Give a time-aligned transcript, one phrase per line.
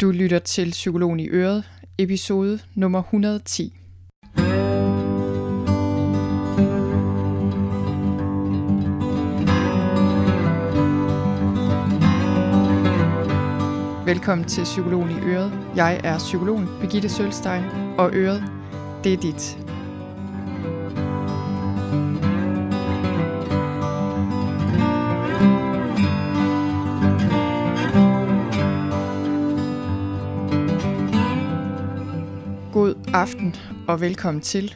[0.00, 1.64] Du lytter til Psykologen i Øret,
[1.98, 3.72] episode nummer 110.
[14.06, 15.52] Velkommen til Psykologen i Øret.
[15.76, 17.64] Jeg er psykologen Birgitte Sølstein,
[17.98, 18.44] og Øret,
[19.04, 19.63] det er dit.
[33.14, 33.56] Aften
[33.88, 34.74] og velkommen til.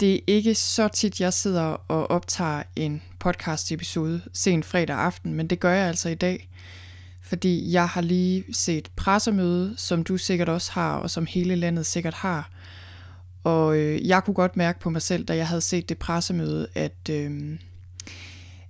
[0.00, 5.34] Det er ikke så tit, jeg sidder og optager en podcast episode sent fredag aften,
[5.34, 6.48] men det gør jeg altså i dag,
[7.22, 11.86] fordi jeg har lige set pressemøde, som du sikkert også har, og som hele landet
[11.86, 12.50] sikkert har.
[13.44, 16.68] Og øh, jeg kunne godt mærke på mig selv, da jeg havde set det pressemøde,
[16.74, 17.58] at, øh,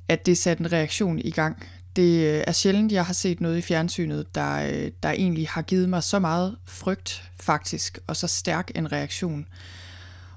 [0.09, 1.67] at det satte en reaktion i gang.
[1.99, 5.63] Det øh, er sjældent, jeg har set noget i fjernsynet, der, øh, der egentlig har
[5.63, 9.47] givet mig så meget frygt faktisk, og så stærk en reaktion.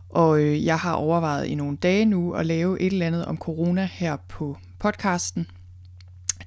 [0.09, 3.37] Og øh, jeg har overvejet i nogle dage nu at lave et eller andet om
[3.37, 5.47] corona her på podcasten.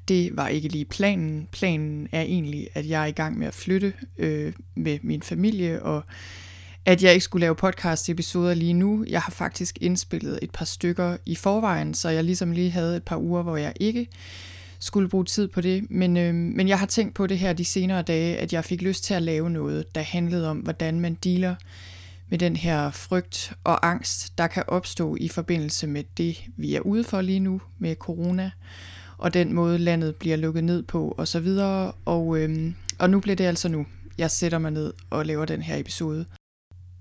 [0.08, 1.48] Det var ikke lige planen.
[1.52, 5.82] Planen er egentlig, at jeg er i gang med at flytte øh, med min familie,
[5.82, 6.02] og
[6.84, 9.04] at jeg ikke skulle lave podcast-episoder lige nu.
[9.08, 13.04] Jeg har faktisk indspillet et par stykker i forvejen, så jeg ligesom lige havde et
[13.04, 14.08] par uger, hvor jeg ikke
[14.84, 15.90] skulle bruge tid på det.
[15.90, 18.82] Men, øh, men jeg har tænkt på det her de senere dage, at jeg fik
[18.82, 21.54] lyst til at lave noget, der handlede om, hvordan man dealer
[22.28, 26.80] med den her frygt og angst, der kan opstå i forbindelse med det, vi er
[26.80, 28.50] ude for lige nu med corona,
[29.18, 31.48] og den måde landet bliver lukket ned på osv.
[32.04, 33.86] Og, øh, og nu bliver det altså nu.
[34.18, 36.26] Jeg sætter mig ned og laver den her episode.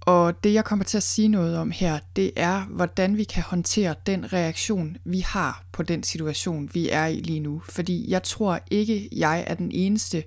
[0.06, 3.44] Og det, jeg kommer til at sige noget om her, det er, hvordan vi kan
[3.44, 7.62] håndtere den reaktion, vi har på den situation, vi er i lige nu.
[7.70, 10.24] Fordi jeg tror ikke, jeg er den eneste,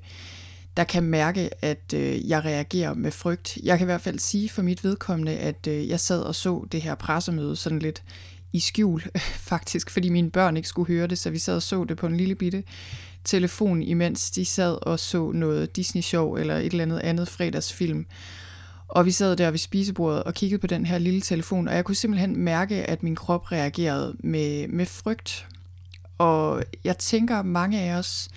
[0.77, 3.59] der kan mærke, at øh, jeg reagerer med frygt.
[3.63, 6.67] Jeg kan i hvert fald sige for mit vedkommende, at øh, jeg sad og så
[6.73, 8.03] det her pressemøde sådan lidt
[8.53, 9.03] i skjul,
[9.51, 12.07] faktisk, fordi mine børn ikke skulle høre det, så vi sad og så det på
[12.07, 12.65] en lille bitte
[13.25, 18.07] telefon, imens de sad og så noget Disney-show eller et eller andet andet fredagsfilm.
[18.89, 21.85] Og vi sad der ved spisebordet og kiggede på den her lille telefon, og jeg
[21.85, 25.47] kunne simpelthen mærke, at min krop reagerede med, med frygt.
[26.19, 28.29] Og jeg tænker, at mange af os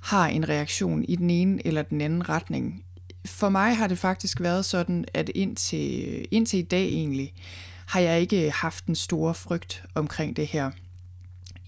[0.00, 2.84] har en reaktion i den ene eller den anden retning.
[3.26, 7.32] For mig har det faktisk været sådan, at indtil, indtil i dag egentlig,
[7.86, 10.70] har jeg ikke haft en stor frygt omkring det her.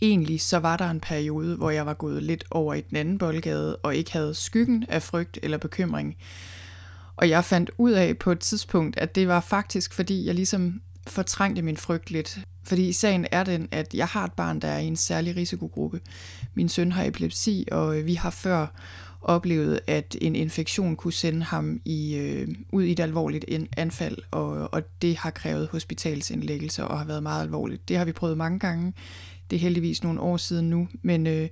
[0.03, 3.19] Egentlig så var der en periode, hvor jeg var gået lidt over i den anden
[3.19, 6.17] boldgade, og ikke havde skyggen af frygt eller bekymring.
[7.17, 10.81] Og jeg fandt ud af på et tidspunkt, at det var faktisk, fordi jeg ligesom
[11.07, 12.39] fortrængte min frygt lidt.
[12.65, 16.01] Fordi sagen er den, at jeg har et barn, der er i en særlig risikogruppe.
[16.55, 18.67] Min søn har epilepsi, og øh, vi har før
[19.23, 23.45] oplevet, at en infektion kunne sende ham i, øh, ud i et alvorligt
[23.77, 27.89] anfald, og, og det har krævet hospitalsindlæggelse og har været meget alvorligt.
[27.89, 28.93] Det har vi prøvet mange gange.
[29.51, 31.27] Det er heldigvis nogle år siden nu, men...
[31.27, 31.49] Øh,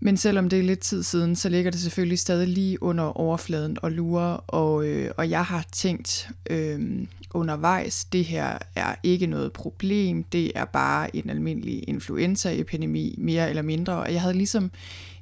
[0.00, 3.76] men selvom det er lidt tid siden, så ligger det selvfølgelig stadig lige under overfladen
[3.82, 9.52] og lurer, og, øh, og jeg har tænkt øh, undervejs, det her er ikke noget
[9.52, 14.70] problem, det er bare en almindelig influenzaepidemi, mere eller mindre, og jeg havde ligesom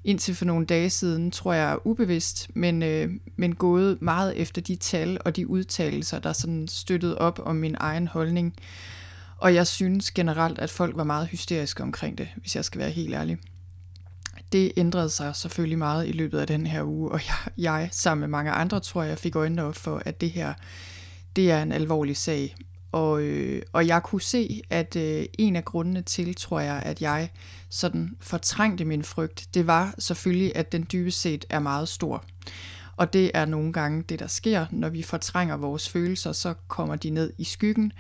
[0.05, 4.77] indtil for nogle dage siden, tror jeg ubevidst, men, øh, men gået meget efter de
[4.77, 8.55] tal og de udtalelser, der sådan støttede op om min egen holdning.
[9.39, 12.91] Og jeg synes generelt, at folk var meget hysteriske omkring det, hvis jeg skal være
[12.91, 13.39] helt ærlig
[14.53, 18.21] det ændrede sig selvfølgelig meget i løbet af den her uge, og jeg, jeg sammen
[18.21, 20.55] med mange andre, tror jeg, fik øjnene op for, at det her,
[21.37, 22.57] det er en alvorlig sag.
[22.93, 27.03] Og, øh, og jeg kunne se, at øh, en af grundene til, tror jeg, at
[27.03, 27.31] jeg
[27.71, 32.25] sådan fortrængte min frygt, det var selvfølgelig, at den dybest set er meget stor.
[32.97, 36.97] Og det er nogle gange det, der sker, når vi fortrænger vores følelser, så kommer
[36.97, 37.93] de ned i skyggen,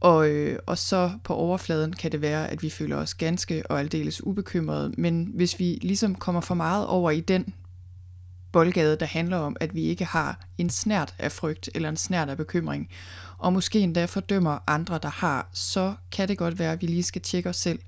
[0.00, 3.80] og, øh, og så på overfladen kan det være, at vi føler os ganske og
[3.80, 7.54] aldeles ubekymrede, men hvis vi ligesom kommer for meget over i den
[8.52, 12.28] boldgade, der handler om, at vi ikke har en snært af frygt eller en snært
[12.28, 12.88] af bekymring,
[13.38, 17.02] og måske endda fordømmer andre, der har, så kan det godt være, at vi lige
[17.02, 17.78] skal tjekke os selv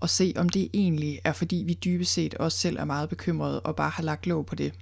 [0.00, 3.60] og se, om det egentlig er, fordi vi dybest set også selv er meget bekymrede
[3.60, 4.72] og bare har lagt låg på det.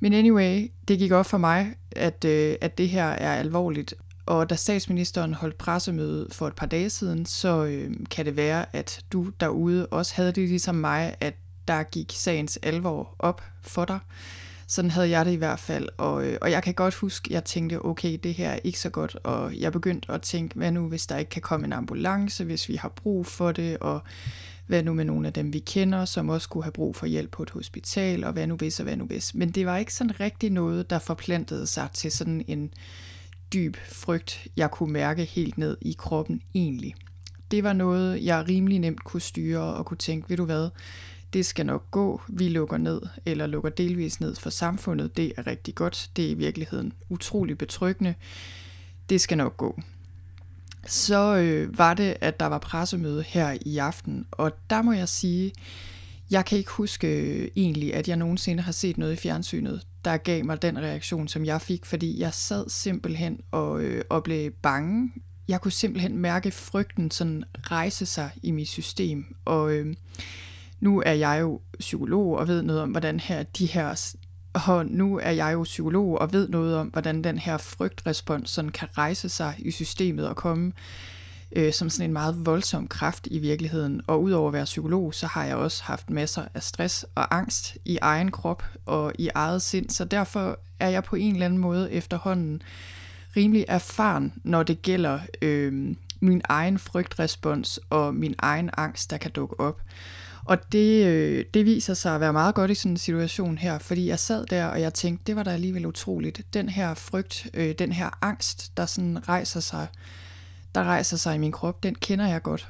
[0.00, 3.94] Men anyway, det gik op for mig, at, øh, at det her er alvorligt,
[4.26, 8.76] og da statsministeren holdt pressemøde for et par dage siden, så øh, kan det være,
[8.76, 11.34] at du derude også havde det ligesom mig, at
[11.68, 13.98] der gik sagens alvor op for dig.
[14.66, 17.30] Sådan havde jeg det i hvert fald, og, øh, og jeg kan godt huske, at
[17.30, 20.72] jeg tænkte, okay, det her er ikke så godt, og jeg begyndte at tænke, hvad
[20.72, 24.02] nu, hvis der ikke kan komme en ambulance, hvis vi har brug for det, og
[24.66, 27.30] Hvad nu med nogle af dem, vi kender, som også kunne have brug for hjælp
[27.30, 29.34] på et hospital, og hvad nu hvis og hvad nu hvis.
[29.34, 32.70] Men det var ikke sådan rigtig noget, der forplantede sig til sådan en
[33.52, 36.94] dyb frygt, jeg kunne mærke helt ned i kroppen egentlig.
[37.50, 40.68] Det var noget, jeg rimelig nemt kunne styre og kunne tænke, ved du hvad,
[41.32, 45.46] det skal nok gå, vi lukker ned eller lukker delvis ned for samfundet, det er
[45.46, 48.14] rigtig godt, det er i virkeligheden utrolig betryggende,
[49.08, 49.80] det skal nok gå.
[50.86, 55.08] Så øh, var det, at der var pressemøde her i aften, og der må jeg
[55.08, 55.52] sige,
[56.30, 60.16] jeg kan ikke huske øh, egentlig, at jeg nogensinde har set noget i fjernsynet, der
[60.16, 64.50] gav mig den reaktion, som jeg fik, fordi jeg sad simpelthen og, øh, og blev
[64.50, 65.12] bange.
[65.48, 69.94] Jeg kunne simpelthen mærke frygten sådan rejse sig i mit system, og øh,
[70.80, 74.14] nu er jeg jo psykolog og ved noget om, hvordan her de her
[74.54, 78.70] og nu er jeg jo psykolog og ved noget om, hvordan den her frygtrespons sådan
[78.70, 80.72] kan rejse sig i systemet og komme
[81.56, 84.02] øh, som sådan en meget voldsom kraft i virkeligheden.
[84.06, 87.76] Og udover at være psykolog, så har jeg også haft masser af stress og angst
[87.84, 91.60] i egen krop og i eget sind, så derfor er jeg på en eller anden
[91.60, 92.62] måde efterhånden
[93.36, 99.30] rimelig erfaren, når det gælder øh, min egen frygtrespons og min egen angst, der kan
[99.30, 99.80] dukke op.
[100.44, 103.78] Og det, øh, det viser sig at være meget godt i sådan en situation her,
[103.78, 106.40] fordi jeg sad der, og jeg tænkte, det var da alligevel utroligt.
[106.54, 109.86] Den her frygt, øh, den her angst, der sådan rejser sig,
[110.74, 112.68] der rejser sig i min krop, den kender jeg godt.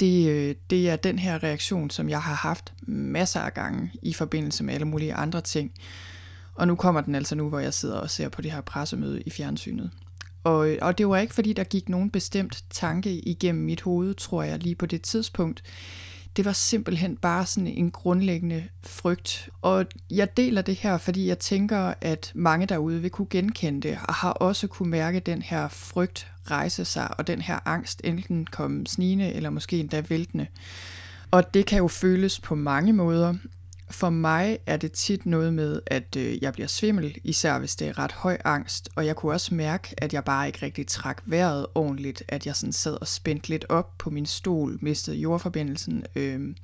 [0.00, 4.12] Det, øh, det er den her reaktion, som jeg har haft masser af gange i
[4.12, 5.72] forbindelse med alle mulige andre ting.
[6.54, 9.22] Og nu kommer den altså nu, hvor jeg sidder og ser på det her pressemøde
[9.22, 9.90] i fjernsynet.
[10.44, 14.42] Og, og det var ikke, fordi der gik nogen bestemt tanke igennem mit hoved, tror
[14.42, 15.62] jeg, lige på det tidspunkt
[16.36, 19.48] det var simpelthen bare sådan en grundlæggende frygt.
[19.62, 23.98] Og jeg deler det her, fordi jeg tænker, at mange derude vil kunne genkende det,
[24.08, 28.46] og har også kunne mærke den her frygt rejse sig, og den her angst enten
[28.46, 30.46] komme snigende, eller måske endda væltende.
[31.30, 33.34] Og det kan jo føles på mange måder,
[33.90, 37.88] for mig er det tit noget med, at øh, jeg bliver svimmel, især hvis det
[37.88, 41.22] er ret høj angst, og jeg kunne også mærke, at jeg bare ikke rigtig trak
[41.26, 46.04] vejret ordentligt, at jeg sådan sad og spændte lidt op på min stol, mistede jordforbindelsen.
[46.16, 46.54] Øh,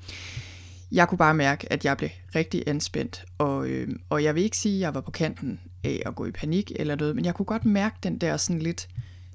[0.93, 4.57] jeg kunne bare mærke, at jeg blev rigtig anspændt, og, øh, og jeg vil ikke
[4.57, 7.35] sige, at jeg var på kanten af at gå i panik eller noget, men jeg
[7.35, 8.89] kunne godt mærke den der sådan lidt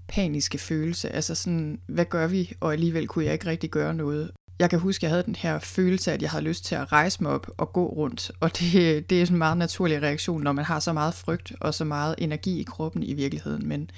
[0.08, 4.32] paniske følelse, altså sådan, hvad gør vi, og alligevel kunne jeg ikke rigtig gøre noget
[4.60, 6.92] jeg kan huske, at jeg havde den her følelse, at jeg havde lyst til at
[6.92, 8.32] rejse mig op og gå rundt.
[8.40, 8.74] Og det,
[9.10, 12.16] det er en meget naturlig reaktion, når man har så meget frygt og så meget
[12.18, 13.68] energi i kroppen i virkeligheden.
[13.68, 13.90] Men,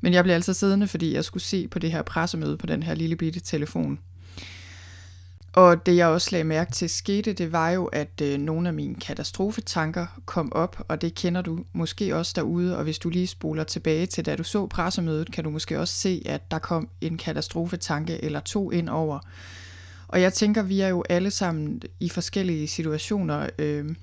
[0.00, 2.82] men jeg blev altså siddende, fordi jeg skulle se på det her pressemøde på den
[2.82, 3.98] her lille bitte telefon.
[5.52, 8.74] Og det jeg også lagde mærke til skete, det var jo, at øh, nogle af
[8.74, 13.26] mine katastrofetanker kom op, og det kender du måske også derude, og hvis du lige
[13.26, 16.88] spoler tilbage til da du så pressemødet, kan du måske også se, at der kom
[17.00, 19.18] en katastrofetanke eller to ind over,
[20.12, 23.48] og jeg tænker, vi er jo alle sammen i forskellige situationer.
[23.58, 23.94] Øh,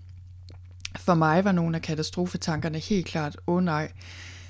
[0.96, 3.92] for mig var nogle af katastrofetankerne helt klart, åh oh, nej,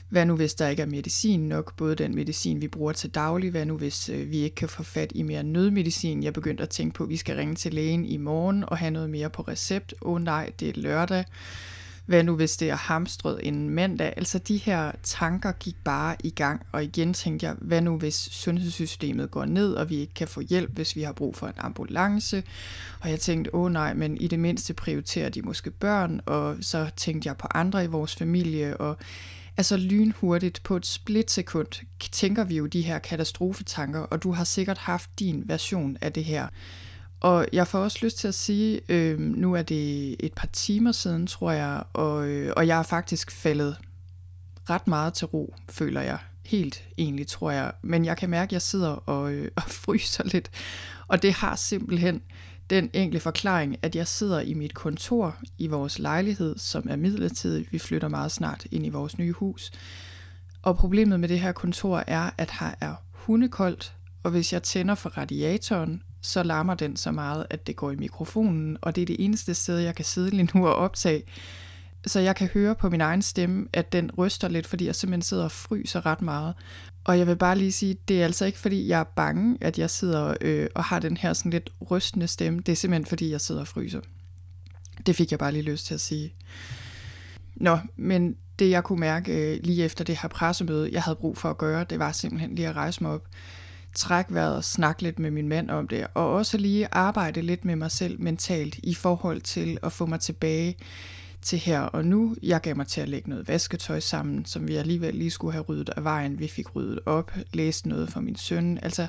[0.10, 3.52] hvad nu hvis der ikke er medicin nok, både den medicin, vi bruger til daglig,
[3.52, 6.24] hvad nu hvis øh, vi ikke kan få fat i mere nødmedicin.
[6.24, 8.92] Jeg begyndte at tænke på, at vi skal ringe til lægen i morgen og have
[8.92, 9.94] noget mere på recept.
[10.02, 11.26] Åh oh, nej, det er lørdag.
[12.08, 14.14] Hvad nu hvis det er hamstret en mandag?
[14.18, 18.16] Altså de her tanker gik bare i gang, og igen tænkte jeg, hvad nu hvis
[18.16, 21.54] sundhedssystemet går ned, og vi ikke kan få hjælp, hvis vi har brug for en
[21.58, 22.44] ambulance?
[23.00, 26.90] Og jeg tænkte, åh nej, men i det mindste prioriterer de måske børn, og så
[26.98, 28.98] tænkte jeg på andre i vores familie, og
[29.58, 34.78] altså lynhurtigt på et splitsekund tænker vi jo de her katastrofetanker, og du har sikkert
[34.78, 36.48] haft din version af det her.
[37.20, 40.92] Og jeg får også lyst til at sige, øh, nu er det et par timer
[40.92, 43.78] siden, tror jeg, og, øh, og jeg er faktisk faldet
[44.70, 46.18] ret meget til ro, føler jeg.
[46.46, 47.72] Helt egentlig, tror jeg.
[47.82, 50.50] Men jeg kan mærke, at jeg sidder og, øh, og fryser lidt.
[51.08, 52.22] Og det har simpelthen
[52.70, 57.68] den enkle forklaring, at jeg sidder i mit kontor i vores lejlighed, som er midlertidig.
[57.72, 59.72] Vi flytter meget snart ind i vores nye hus.
[60.62, 63.94] Og problemet med det her kontor er, at her er hundekoldt,
[64.24, 67.96] og hvis jeg tænder for radiatoren, så larmer den så meget, at det går i
[67.96, 71.24] mikrofonen, og det er det eneste sted, jeg kan sidde lige nu og optage.
[72.06, 75.22] Så jeg kan høre på min egen stemme, at den ryster lidt, fordi jeg simpelthen
[75.22, 76.54] sidder og fryser ret meget.
[77.04, 79.80] Og jeg vil bare lige sige, det er altså ikke fordi, jeg er bange, at
[79.80, 82.60] jeg sidder øh, og har den her sådan lidt rystende stemme.
[82.60, 84.02] Det er simpelthen fordi, jeg sidder og fryser.
[85.06, 86.34] Det fik jeg bare lige lyst til at sige.
[87.56, 91.38] Nå, men det jeg kunne mærke øh, lige efter det her pressemøde, jeg havde brug
[91.38, 93.28] for at gøre, det var simpelthen lige at rejse mig op
[93.98, 97.66] trække vejret og snakke lidt med min mand om det, og også lige arbejde lidt
[97.66, 100.78] med mig selv mentalt i forhold til at få mig tilbage
[101.42, 102.36] til her og nu.
[102.44, 105.64] Jeg gav mig til at lægge noget vasketøj sammen, som vi alligevel lige skulle have
[105.64, 106.40] ryddet af vejen.
[106.40, 108.80] Vi fik ryddet op, læst noget for min søn.
[108.82, 109.08] Altså,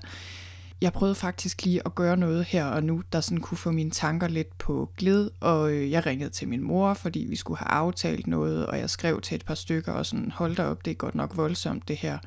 [0.80, 3.90] jeg prøvede faktisk lige at gøre noget her og nu, der sådan kunne få mine
[3.90, 7.70] tanker lidt på glæd, og øh, jeg ringede til min mor, fordi vi skulle have
[7.70, 10.90] aftalt noget, og jeg skrev til et par stykker, og sådan, hold da op, det
[10.90, 12.18] er godt nok voldsomt det her.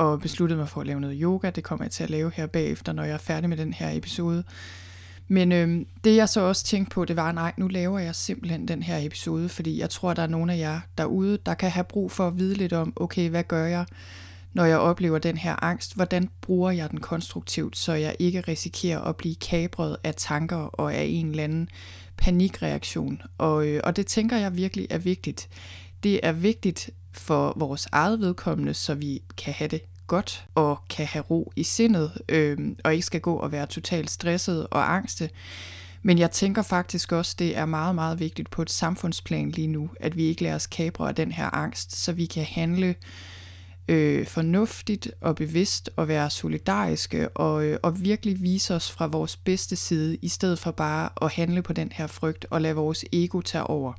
[0.00, 2.46] Og besluttede mig for at lave noget yoga, det kommer jeg til at lave her
[2.46, 4.44] bagefter, når jeg er færdig med den her episode.
[5.28, 8.68] Men øh, det jeg så også tænkte på, det var, nej, nu laver jeg simpelthen
[8.68, 11.84] den her episode, fordi jeg tror, der er nogle af jer derude, der kan have
[11.84, 13.86] brug for at vide lidt om, okay, hvad gør jeg,
[14.52, 15.94] når jeg oplever den her angst?
[15.94, 20.94] Hvordan bruger jeg den konstruktivt, så jeg ikke risikerer at blive kabret af tanker og
[20.94, 21.68] af en eller anden
[22.16, 23.22] panikreaktion?
[23.38, 25.48] Og, øh, og det tænker jeg virkelig er vigtigt.
[26.02, 31.06] Det er vigtigt for vores eget vedkommende, så vi kan have det godt og kan
[31.06, 35.30] have ro i sindet, øh, og ikke skal gå og være totalt stresset og angste.
[36.02, 39.90] Men jeg tænker faktisk også, det er meget, meget vigtigt på et samfundsplan lige nu,
[40.00, 42.94] at vi ikke lader os kabre af den her angst, så vi kan handle
[43.88, 49.36] øh, fornuftigt og bevidst og være solidariske og, øh, og virkelig vise os fra vores
[49.36, 53.04] bedste side, i stedet for bare at handle på den her frygt og lade vores
[53.12, 53.92] ego tage over.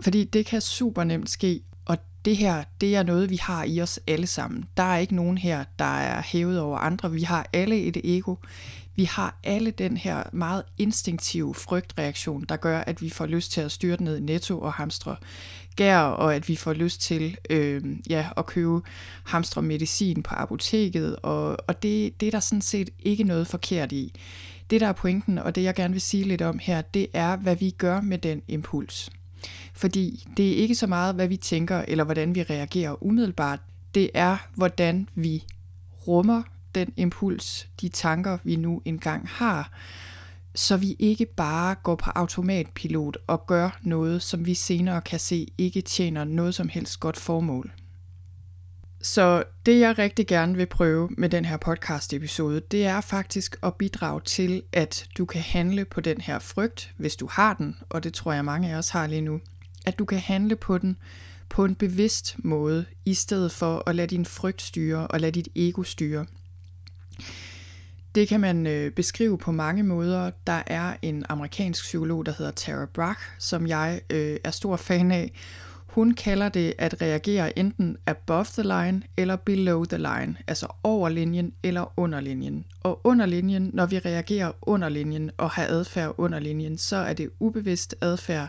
[0.00, 3.80] Fordi det kan super nemt ske, og det her, det er noget, vi har i
[3.80, 4.64] os alle sammen.
[4.76, 7.12] Der er ikke nogen her, der er hævet over andre.
[7.12, 8.34] Vi har alle et ego.
[8.96, 13.60] Vi har alle den her meget instinktive frygtreaktion, der gør, at vi får lyst til
[13.60, 15.16] at styre ned i netto og hamstre
[15.76, 18.80] gær, og at vi får lyst til øh, ja, at købe
[19.24, 23.92] hamstre medicin på apoteket, og, og det, det er der sådan set ikke noget forkert
[23.92, 24.12] i.
[24.70, 27.36] Det, der er pointen, og det jeg gerne vil sige lidt om her, det er,
[27.36, 29.10] hvad vi gør med den impuls.
[29.76, 33.60] Fordi det er ikke så meget, hvad vi tænker, eller hvordan vi reagerer umiddelbart.
[33.94, 35.44] Det er, hvordan vi
[36.06, 36.42] rummer
[36.74, 39.70] den impuls, de tanker, vi nu engang har,
[40.54, 45.46] så vi ikke bare går på automatpilot og gør noget, som vi senere kan se
[45.58, 47.72] ikke tjener noget som helst godt formål.
[49.02, 53.56] Så det jeg rigtig gerne vil prøve med den her podcast episode, det er faktisk
[53.62, 57.76] at bidrage til, at du kan handle på den her frygt, hvis du har den,
[57.88, 59.40] og det tror jeg mange af os har lige nu,
[59.84, 60.96] at du kan handle på den
[61.48, 65.48] på en bevidst måde, i stedet for at lade din frygt styre og lade dit
[65.56, 66.26] ego styre.
[68.14, 70.30] Det kan man øh, beskrive på mange måder.
[70.46, 75.10] Der er en amerikansk psykolog, der hedder Tara Brach, som jeg øh, er stor fan
[75.10, 75.32] af.
[75.86, 81.08] Hun kalder det at reagere enten above the line eller below the line, altså over
[81.08, 82.64] linjen eller under linjen.
[82.82, 87.12] Og under linjen, når vi reagerer under linjen og har adfærd under linjen, så er
[87.12, 88.48] det ubevidst adfærd.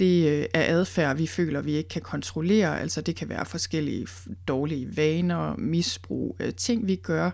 [0.00, 4.06] Det øh, er adfærd, vi føler, vi ikke kan kontrollere, altså det kan være forskellige
[4.48, 7.30] dårlige vaner, misbrug, øh, ting vi gør,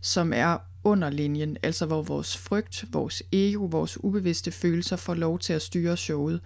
[0.00, 5.38] som er under linjen, altså hvor vores frygt, vores ego, vores ubevidste følelser får lov
[5.38, 6.40] til at styre showet.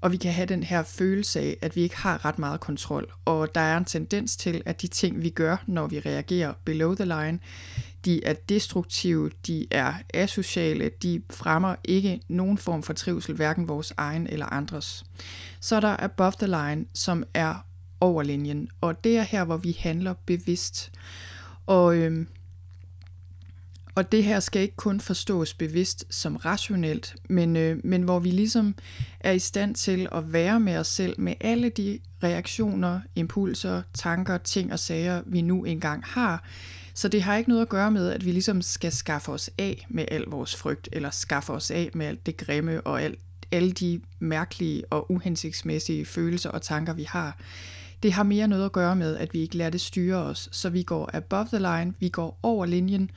[0.00, 3.12] Og vi kan have den her følelse af, at vi ikke har ret meget kontrol.
[3.24, 6.94] Og der er en tendens til, at de ting, vi gør, når vi reagerer below
[6.94, 7.38] the line,
[8.04, 13.92] de er destruktive, de er asociale, de fremmer ikke nogen form for trivsel, hverken vores
[13.96, 15.04] egen eller andres.
[15.60, 17.54] Så er der above the line, som er
[18.00, 20.92] over linjen, og det er her, hvor vi handler bevidst.
[21.66, 22.28] Og øhm,
[23.94, 28.30] og det her skal ikke kun forstås bevidst som rationelt, men, øh, men hvor vi
[28.30, 28.74] ligesom
[29.20, 34.38] er i stand til at være med os selv med alle de reaktioner, impulser, tanker,
[34.38, 36.44] ting og sager, vi nu engang har.
[36.94, 39.86] Så det har ikke noget at gøre med, at vi ligesom skal skaffe os af
[39.88, 43.18] med al vores frygt, eller skaffe os af med alt det grimme og alt,
[43.52, 47.38] alle de mærkelige og uhensigtsmæssige følelser og tanker, vi har.
[48.02, 50.70] Det har mere noget at gøre med, at vi ikke lader det styre os, så
[50.70, 53.10] vi går above the line, vi går over linjen,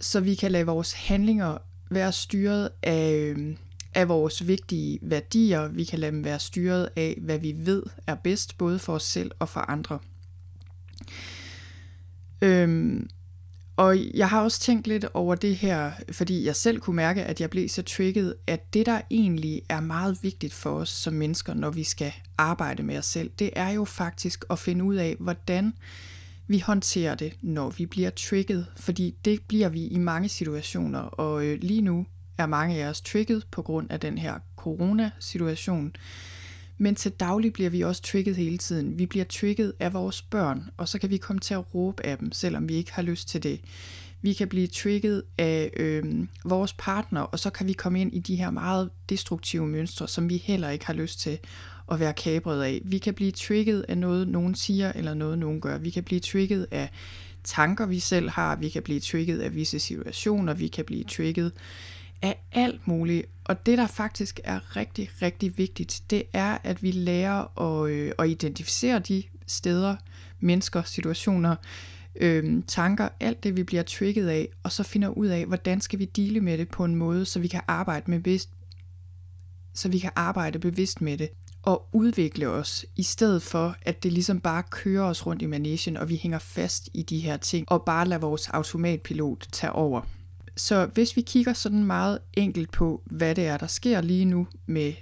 [0.00, 1.58] så vi kan lade vores handlinger
[1.90, 3.56] være styret af, øhm,
[3.94, 5.68] af vores vigtige værdier.
[5.68, 9.02] Vi kan lade dem være styret af, hvad vi ved er bedst, både for os
[9.02, 9.98] selv og for andre.
[12.42, 13.08] Øhm,
[13.76, 17.40] og jeg har også tænkt lidt over det her, fordi jeg selv kunne mærke, at
[17.40, 21.54] jeg blev så trigget, at det, der egentlig er meget vigtigt for os som mennesker,
[21.54, 25.16] når vi skal arbejde med os selv, det er jo faktisk at finde ud af,
[25.18, 25.72] hvordan
[26.48, 31.44] vi håndterer det, når vi bliver trigget, fordi det bliver vi i mange situationer, og
[31.44, 32.06] øh, lige nu
[32.38, 35.96] er mange af os trigget på grund af den her corona-situation.
[36.78, 38.98] Men til daglig bliver vi også trigget hele tiden.
[38.98, 42.18] Vi bliver trigget af vores børn, og så kan vi komme til at råbe af
[42.18, 43.60] dem, selvom vi ikke har lyst til det.
[44.22, 46.04] Vi kan blive trigget af øh,
[46.44, 50.28] vores partner, og så kan vi komme ind i de her meget destruktive mønstre, som
[50.28, 51.38] vi heller ikke har lyst til
[51.92, 52.80] at være kabret af.
[52.84, 55.78] Vi kan blive trigget af noget, nogen siger, eller noget, nogen gør.
[55.78, 56.90] Vi kan blive trigget af
[57.44, 58.56] tanker, vi selv har.
[58.56, 60.54] Vi kan blive trigget af visse situationer.
[60.54, 61.52] Vi kan blive trigget
[62.22, 63.26] af alt muligt.
[63.44, 68.12] Og det, der faktisk er rigtig, rigtig vigtigt, det er, at vi lærer at, øh,
[68.18, 69.96] at identificere de steder,
[70.40, 71.56] mennesker, situationer,
[72.16, 75.98] øh, tanker, alt det vi bliver trigget af, og så finder ud af, hvordan skal
[75.98, 78.50] vi dele med det på en måde, så vi kan arbejde med bevidst,
[79.74, 81.28] så vi kan arbejde bevidst med det
[81.62, 85.96] og udvikle os, i stedet for at det ligesom bare kører os rundt i managen,
[85.96, 90.00] og vi hænger fast i de her ting, og bare lader vores automatpilot tage over.
[90.56, 94.48] Så hvis vi kigger sådan meget enkelt på, hvad det er, der sker lige nu
[94.66, 94.92] med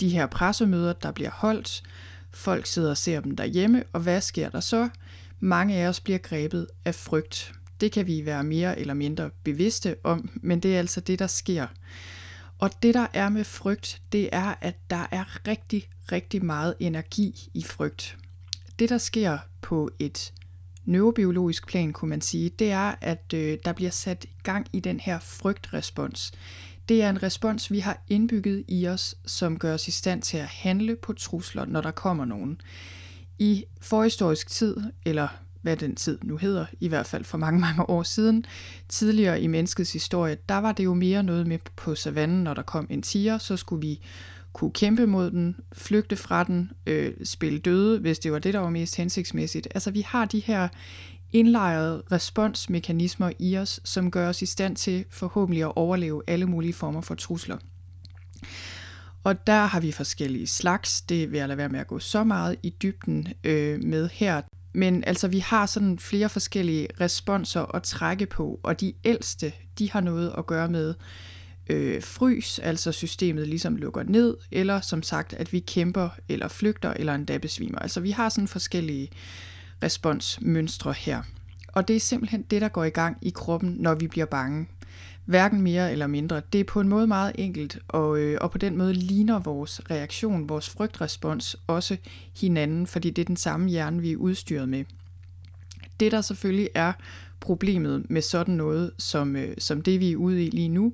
[0.00, 1.82] de her pressemøder, der bliver holdt,
[2.30, 4.88] folk sidder og ser dem derhjemme, og hvad sker der så?
[5.40, 7.52] Mange af os bliver grebet af frygt.
[7.80, 11.26] Det kan vi være mere eller mindre bevidste om, men det er altså det, der
[11.26, 11.66] sker.
[12.58, 17.50] Og det, der er med frygt, det er, at der er rigtig, rigtig meget energi
[17.54, 18.16] i frygt.
[18.78, 20.32] Det, der sker på et
[20.86, 25.00] neurobiologisk plan, kunne man sige, det er, at øh, der bliver sat gang i den
[25.00, 26.32] her frygtrespons.
[26.88, 30.36] Det er en respons, vi har indbygget i os, som gør os i stand til
[30.36, 32.60] at handle på trusler, når der kommer nogen.
[33.38, 35.28] I forhistorisk tid, eller
[35.62, 38.44] hvad den tid nu hedder, i hvert fald for mange, mange år siden,
[38.88, 42.62] tidligere i menneskets historie, der var det jo mere noget med på savannen, når der
[42.62, 44.00] kom en tiger, så skulle vi
[44.56, 48.60] kunne kæmpe mod den, flygte fra den, øh, spille døde, hvis det var det, der
[48.60, 49.68] var mest hensigtsmæssigt.
[49.74, 50.68] Altså vi har de her
[51.32, 56.72] indlejrede responsmekanismer i os, som gør os i stand til forhåbentlig at overleve alle mulige
[56.72, 57.56] former for trusler.
[59.24, 61.00] Og der har vi forskellige slags.
[61.00, 64.42] Det vil jeg lade være med at gå så meget i dybden øh, med her.
[64.72, 69.90] Men altså, vi har sådan flere forskellige responser at trække på, og de ældste, de
[69.90, 70.94] har noget at gøre med
[71.68, 76.92] øh, frys, altså systemet ligesom lukker ned, eller som sagt, at vi kæmper, eller flygter,
[76.96, 77.78] eller endda besvimer.
[77.78, 79.10] Altså, vi har sådan forskellige
[79.82, 81.22] responsmønstre her.
[81.68, 84.66] Og det er simpelthen det, der går i gang i kroppen, når vi bliver bange
[85.24, 86.42] hverken mere eller mindre.
[86.52, 89.80] Det er på en måde meget enkelt, og, øh, og på den måde ligner vores
[89.90, 91.96] reaktion, vores frygtrespons også
[92.40, 94.84] hinanden, fordi det er den samme hjerne, vi er udstyret med.
[96.00, 96.92] Det, der selvfølgelig er
[97.40, 100.92] problemet med sådan noget, som, øh, som det vi er ude i lige nu,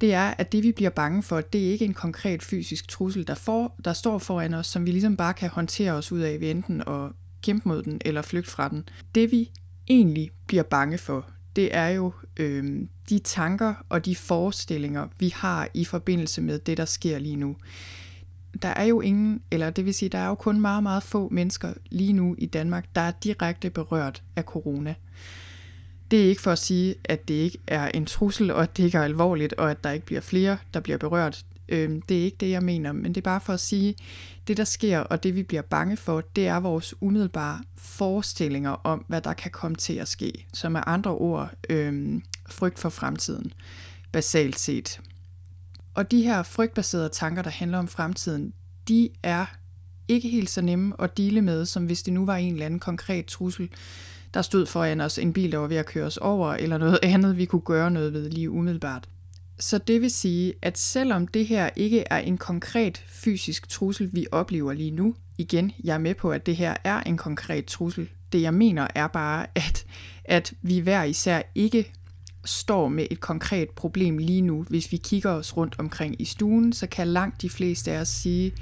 [0.00, 3.26] det er, at det vi bliver bange for, det er ikke en konkret fysisk trussel,
[3.26, 6.40] der, for, der står foran os, som vi ligesom bare kan håndtere os ud af
[6.40, 7.10] ved enten at
[7.42, 8.88] kæmpe mod den eller flygte fra den.
[9.14, 9.50] Det vi
[9.88, 15.68] egentlig bliver bange for, det er jo øh, de tanker og de forestillinger, vi har
[15.74, 17.56] i forbindelse med det, der sker lige nu.
[18.62, 21.28] Der er jo ingen, eller det vil sige, der er jo kun meget, meget få
[21.28, 24.94] mennesker lige nu i Danmark, der er direkte berørt af corona.
[26.10, 28.84] Det er ikke for at sige, at det ikke er en trussel, og at det
[28.84, 31.44] ikke er alvorligt, og at der ikke bliver flere, der bliver berørt.
[31.68, 33.94] Øh, det er ikke det, jeg mener, men det er bare for at sige,
[34.48, 39.04] det der sker, og det vi bliver bange for, det er vores umiddelbare forestillinger om,
[39.08, 40.46] hvad der kan komme til at ske.
[40.54, 43.52] Som er andre ord, øh, frygt for fremtiden,
[44.12, 45.00] basalt set.
[45.94, 48.52] Og de her frygtbaserede tanker, der handler om fremtiden,
[48.88, 49.46] de er
[50.08, 52.80] ikke helt så nemme at dele med, som hvis det nu var en eller anden
[52.80, 53.70] konkret trussel,
[54.34, 56.98] der stod foran os en bil, der var ved at køre os over, eller noget
[57.14, 59.08] andet, vi kunne gøre noget ved lige umiddelbart.
[59.58, 64.26] Så det vil sige, at selvom det her ikke er en konkret fysisk trussel, vi
[64.32, 68.08] oplever lige nu, igen, jeg er med på, at det her er en konkret trussel.
[68.32, 69.84] Det jeg mener er bare, at,
[70.24, 71.92] at vi hver især ikke
[72.44, 74.62] står med et konkret problem lige nu.
[74.62, 78.08] Hvis vi kigger os rundt omkring i stuen, så kan langt de fleste af os
[78.08, 78.52] sige,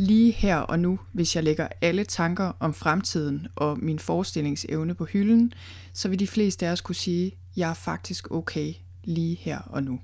[0.00, 5.04] lige her og nu, hvis jeg lægger alle tanker om fremtiden og min forestillingsevne på
[5.04, 5.52] hylden,
[5.92, 9.82] så vil de fleste af os kunne sige, jeg er faktisk okay lige her og
[9.82, 10.00] nu.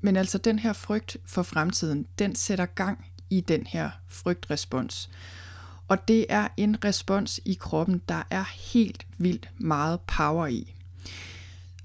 [0.00, 5.10] Men altså den her frygt for fremtiden, den sætter gang i den her frygtrespons.
[5.88, 10.75] Og det er en respons i kroppen, der er helt vildt meget power i.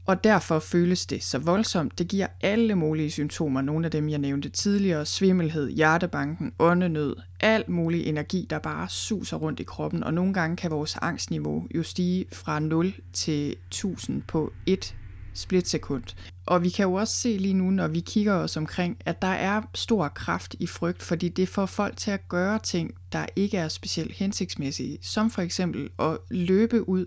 [0.05, 1.99] Og derfor føles det så voldsomt.
[1.99, 7.69] Det giver alle mulige symptomer, nogle af dem jeg nævnte tidligere, svimmelhed, hjertebanken, åndenød, alt
[7.69, 11.83] mulig energi, der bare suser rundt i kroppen, og nogle gange kan vores angstniveau jo
[11.83, 14.95] stige fra 0 til 1000 på et
[15.33, 16.03] splitsekund.
[16.45, 19.27] Og vi kan jo også se lige nu, når vi kigger os omkring, at der
[19.27, 23.57] er stor kraft i frygt, fordi det får folk til at gøre ting, der ikke
[23.57, 27.05] er specielt hensigtsmæssige, som for eksempel at løbe ud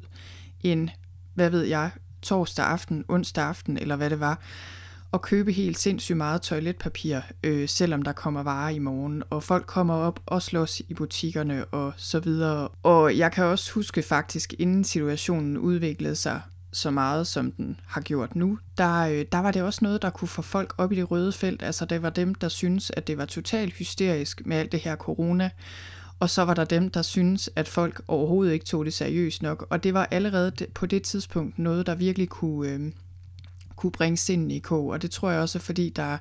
[0.63, 0.91] en,
[1.35, 1.91] hvad ved jeg,
[2.25, 4.41] torsdag aften, onsdag aften, eller hvad det var,
[5.13, 9.67] og købe helt sindssygt meget toiletpapir, øh, selvom der kommer varer i morgen, og folk
[9.67, 12.69] kommer op og slås i butikkerne og så videre.
[12.83, 16.41] Og jeg kan også huske faktisk, inden situationen udviklede sig
[16.73, 20.11] så meget, som den har gjort nu, der, øh, der var det også noget, der
[20.11, 21.63] kunne få folk op i det røde felt.
[21.63, 24.97] Altså det var dem, der synes at det var totalt hysterisk med alt det her
[24.97, 25.51] corona,
[26.25, 29.67] og så var der dem, der synes at folk overhovedet ikke tog det seriøst nok.
[29.71, 32.93] Og det var allerede på det tidspunkt noget, der virkelig kunne, øh,
[33.77, 34.87] kunne bringe sinden i kog.
[34.87, 36.19] Og det tror jeg også, fordi der,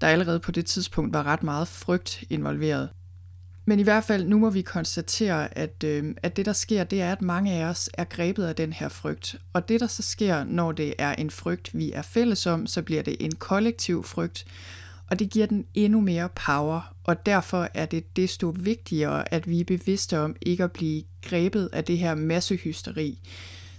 [0.00, 2.88] der allerede på det tidspunkt var ret meget frygt involveret.
[3.64, 7.02] Men i hvert fald, nu må vi konstatere, at, øh, at det, der sker, det
[7.02, 9.36] er, at mange af os er grebet af den her frygt.
[9.52, 12.82] Og det, der så sker, når det er en frygt, vi er fælles om, så
[12.82, 14.44] bliver det en kollektiv frygt,
[15.10, 19.60] og det giver den endnu mere power, og derfor er det desto vigtigere, at vi
[19.60, 23.18] er bevidste om ikke at blive grebet af det her massehysteri,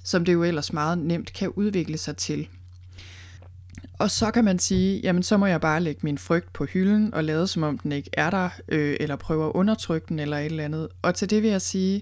[0.04, 2.48] som det jo ellers meget nemt kan udvikle sig til.
[4.00, 7.14] Og så kan man sige, jamen så må jeg bare lægge min frygt på hylden
[7.14, 10.38] og lade som om den ikke er der, øh, eller prøve at undertrykke den eller
[10.38, 10.88] et eller andet.
[11.02, 12.02] Og til det vil jeg sige,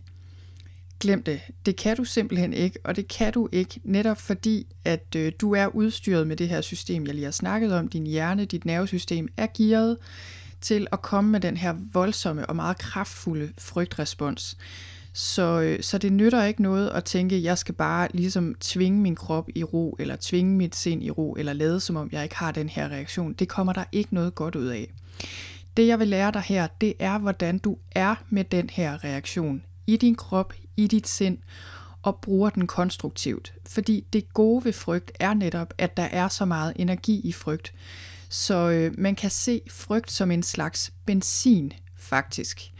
[1.00, 1.42] glem det.
[1.66, 5.54] Det kan du simpelthen ikke, og det kan du ikke netop fordi, at øh, du
[5.54, 7.88] er udstyret med det her system, jeg lige har snakket om.
[7.88, 9.98] Din hjerne, dit nervesystem er gearet
[10.62, 14.58] til at komme med den her voldsomme og meget kraftfulde frygtrespons.
[15.14, 19.02] Så, øh, så det nytter ikke noget at tænke, at jeg skal bare ligesom tvinge
[19.02, 22.24] min krop i ro, eller tvinge mit sind i ro, eller lade som om jeg
[22.24, 23.34] ikke har den her reaktion.
[23.34, 24.92] Det kommer der ikke noget godt ud af.
[25.78, 29.64] Det jeg vil lære dig her, det er, hvordan du er med den her reaktion
[29.88, 31.38] i din krop, i dit sind,
[32.02, 33.54] og bruger den konstruktivt.
[33.65, 37.73] Fordi det gode ved frygt er netop, at der er så meget energi i frygt.
[38.30, 42.71] Så øh, man kan se frygt som en slags benzin, faktisk.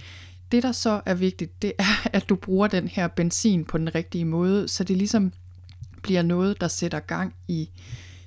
[0.52, 3.96] Det, der så er vigtigt, det er, at du bruger den her benzin på den
[3.96, 5.34] rigtige måde, så det ligesom
[6.04, 7.70] bliver noget, der sætter gang i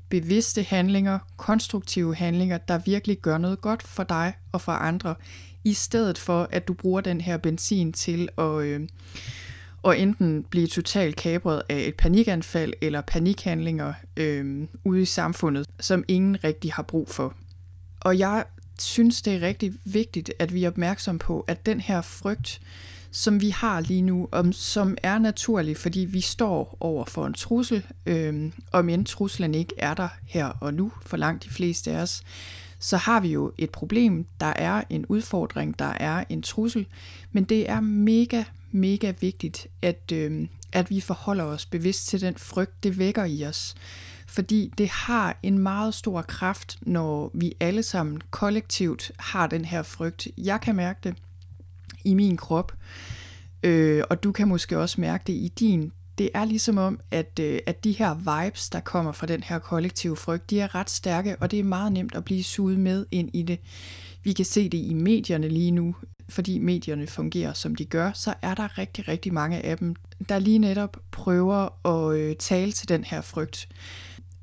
[0.08, 5.14] bevidste handlinger, konstruktive handlinger, der virkelig gør noget godt for dig og for andre,
[5.64, 8.88] i stedet for at du bruger den her benzin til at, øh,
[9.85, 16.05] at enten blive totalt kabret af et panikanfald eller panikhandlinger øh, ude i samfundet, som
[16.09, 17.35] ingen rigtig har brug for.
[18.01, 18.44] Og jeg
[18.79, 22.61] synes, det er rigtig vigtigt, at vi er opmærksom på, at den her frygt,
[23.11, 27.35] som vi har lige nu, om, som er naturlig, fordi vi står over for en
[27.35, 31.90] trussel, øh, om end truslen ikke er der her og nu for langt de fleste
[31.90, 32.23] af os,
[32.80, 36.86] så har vi jo et problem, der er en udfordring, der er en trussel,
[37.32, 42.34] men det er mega, mega vigtigt, at, øh, at vi forholder os bevidst til den
[42.36, 43.74] frygt, det vækker i os
[44.30, 49.82] fordi det har en meget stor kraft, når vi alle sammen kollektivt har den her
[49.82, 50.28] frygt.
[50.38, 51.14] Jeg kan mærke det
[52.04, 52.72] i min krop,
[53.62, 55.92] øh, og du kan måske også mærke det i din.
[56.20, 59.59] Det er ligesom om, at, øh, at de her vibes, der kommer fra den her
[59.59, 63.06] kollektive frygt, de er ret stærke, og det er meget nemt at blive suget med
[63.11, 63.59] ind i det.
[64.22, 65.94] Vi kan se det i medierne lige nu,
[66.28, 69.94] fordi medierne fungerer som de gør, så er der rigtig, rigtig mange af dem,
[70.28, 73.68] der lige netop prøver at øh, tale til den her frygt.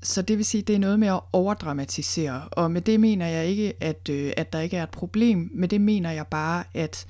[0.02, 2.48] Så det vil sige, at det er noget med at overdramatisere.
[2.52, 5.50] Og med det mener jeg ikke, at, øh, at der ikke er et problem.
[5.54, 7.06] Med det mener jeg bare, at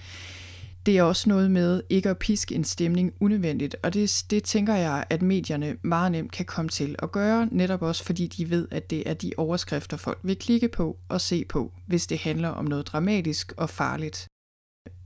[0.88, 3.76] det er også noget med ikke at piske en stemning unødvendigt.
[3.84, 7.82] Og det, det tænker jeg, at medierne meget nemt kan komme til at gøre, netop
[7.82, 11.46] også fordi de ved, at det er de overskrifter, folk vil klikke på og se
[11.46, 14.28] på, hvis det handler om noget dramatisk og farligt.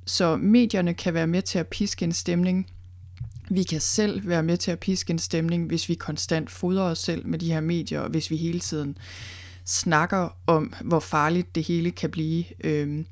[0.05, 2.67] Så medierne kan være med til at piske en stemning,
[3.49, 6.99] vi kan selv være med til at piske en stemning, hvis vi konstant fodrer os
[6.99, 8.97] selv med de her medier, og hvis vi hele tiden
[9.65, 12.43] snakker om, hvor farligt det hele kan blive.
[12.63, 13.05] Øhm,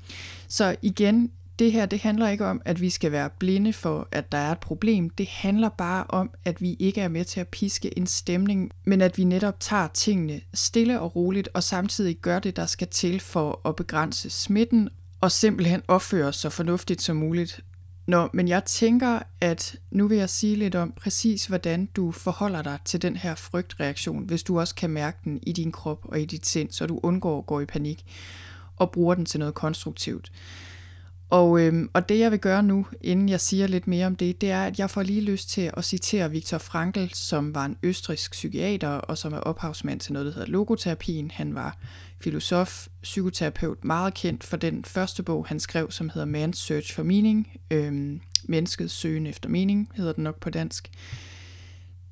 [0.48, 4.32] så igen, det her det handler ikke om, at vi skal være blinde for, at
[4.32, 5.10] der er et problem.
[5.10, 9.00] Det handler bare om, at vi ikke er med til at piske en stemning, men
[9.00, 13.20] at vi netop tager tingene stille og roligt, og samtidig gør det, der skal til
[13.20, 14.88] for at begrænse smitten,
[15.20, 17.60] og simpelthen opføre os så fornuftigt som muligt.
[18.06, 22.62] Nå, men jeg tænker, at nu vil jeg sige lidt om præcis, hvordan du forholder
[22.62, 26.20] dig til den her frygtreaktion, hvis du også kan mærke den i din krop og
[26.20, 28.04] i dit sind, så du undgår at gå i panik
[28.76, 30.32] og bruger den til noget konstruktivt.
[31.30, 34.40] Og, øhm, og det jeg vil gøre nu, inden jeg siger lidt mere om det,
[34.40, 37.76] det er, at jeg får lige lyst til at citere Viktor Frankl, som var en
[37.82, 41.30] østrisk psykiater, og som er ophavsmand til noget, der hedder logoterapien.
[41.30, 41.76] Han var
[42.20, 47.02] filosof, psykoterapeut, meget kendt for den første bog, han skrev, som hedder Man's Search for
[47.02, 47.60] Meaning.
[47.70, 50.90] Øhm, Menneskets søgen efter mening, hedder den nok på dansk.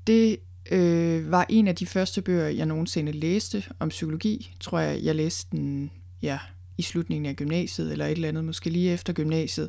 [0.07, 0.37] Det
[0.71, 4.55] øh, var en af de første bøger, jeg nogensinde læste om psykologi.
[4.61, 5.91] Tror jeg, jeg læste den,
[6.23, 6.39] ja,
[6.79, 9.69] i slutningen af gymnasiet, eller et eller andet, måske lige efter gymnasiet.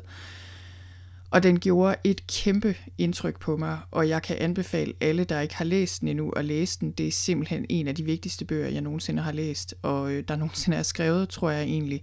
[1.30, 5.54] Og den gjorde et kæmpe indtryk på mig, og jeg kan anbefale alle, der ikke
[5.54, 6.90] har læst den endnu, at læse den.
[6.90, 10.36] Det er simpelthen en af de vigtigste bøger, jeg nogensinde har læst, og øh, der
[10.44, 12.02] nogensinde er skrevet, tror jeg egentlig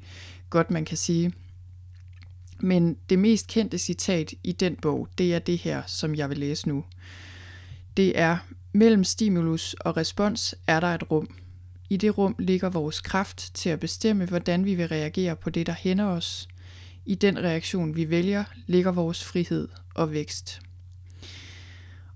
[0.49, 1.33] godt, man kan sige.
[2.59, 6.37] Men det mest kendte citat i den bog, det er det her, som jeg vil
[6.37, 6.83] læse nu.
[7.97, 8.37] Det er,
[8.73, 11.29] mellem stimulus og respons er der et rum.
[11.89, 15.67] I det rum ligger vores kraft til at bestemme, hvordan vi vil reagere på det,
[15.67, 16.47] der hænder os.
[17.05, 20.59] I den reaktion, vi vælger, ligger vores frihed og vækst.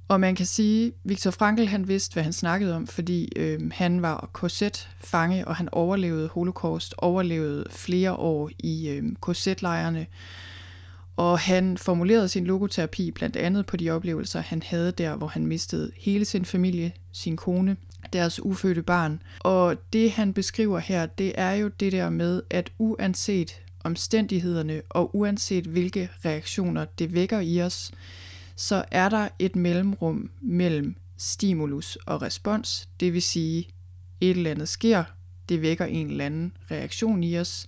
[0.07, 4.01] Og man kan sige, Viktor Frankl han vidste, hvad han snakkede om, fordi øh, han
[4.01, 10.07] var KZ-fange, og han overlevede holocaust, overlevede flere år i øh, korsetlejrene.
[11.15, 15.45] Og han formulerede sin logoterapi blandt andet på de oplevelser, han havde der, hvor han
[15.45, 17.77] mistede hele sin familie, sin kone,
[18.13, 19.21] deres ufødte barn.
[19.39, 25.15] Og det han beskriver her, det er jo det der med, at uanset omstændighederne og
[25.15, 27.91] uanset hvilke reaktioner det vækker i os,
[28.55, 33.67] så er der et mellemrum mellem stimulus og respons, det vil sige,
[34.21, 35.03] et eller andet sker,
[35.49, 37.67] det vækker en eller anden reaktion i os,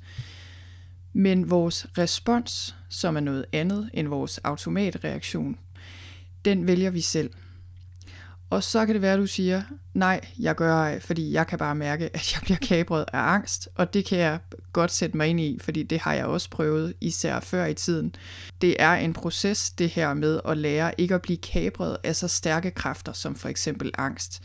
[1.14, 5.58] men vores respons, som er noget andet end vores automatreaktion,
[6.46, 7.30] den vælger vi selv.
[8.54, 9.62] Og så kan det være, at du siger,
[9.94, 13.70] nej, jeg gør ej, fordi jeg kan bare mærke, at jeg bliver kabret af angst,
[13.76, 14.40] og det kan jeg
[14.74, 18.16] godt sætte mig ind i, fordi det har jeg også prøvet, især før i tiden.
[18.62, 22.28] Det er en proces, det her med at lære ikke at blive kabret af så
[22.28, 24.42] stærke kræfter, som for eksempel angst.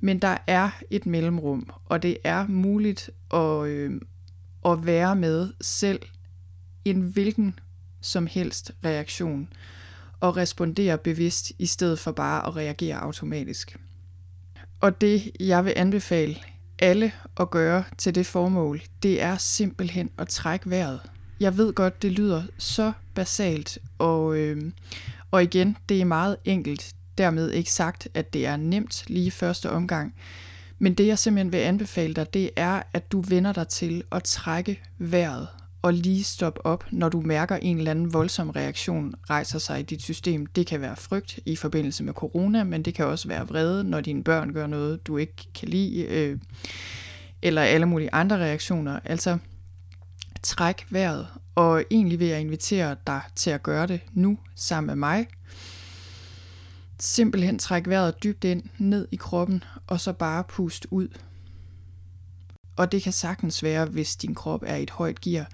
[0.00, 4.00] Men der er et mellemrum, og det er muligt at, øh,
[4.64, 6.00] at være med selv
[6.84, 7.58] en hvilken
[8.00, 9.48] som helst reaktion
[10.22, 13.76] og respondere bevidst i stedet for bare at reagere automatisk.
[14.80, 16.36] Og det, jeg vil anbefale
[16.78, 21.00] alle at gøre til det formål, det er simpelthen at trække vejret.
[21.40, 24.72] Jeg ved godt, det lyder så basalt, og, øh,
[25.30, 26.94] og igen, det er meget enkelt.
[27.18, 30.14] Dermed ikke sagt, at det er nemt lige første omgang.
[30.78, 34.22] Men det, jeg simpelthen vil anbefale dig, det er, at du vender dig til at
[34.24, 35.48] trække vejret
[35.82, 39.82] og lige stoppe op, når du mærker en eller anden voldsom reaktion rejser sig i
[39.82, 40.46] dit system.
[40.46, 44.00] Det kan være frygt i forbindelse med corona, men det kan også være vrede, når
[44.00, 46.38] dine børn gør noget, du ikke kan lide, øh,
[47.42, 49.00] eller alle mulige andre reaktioner.
[49.04, 49.38] Altså,
[50.42, 54.96] træk vejret, og egentlig vil jeg invitere dig til at gøre det nu sammen med
[54.96, 55.26] mig.
[56.98, 61.08] Simpelthen træk vejret dybt ind, ned i kroppen, og så bare pust ud.
[62.76, 65.46] Og det kan sagtens være, hvis din krop er i et højt gear,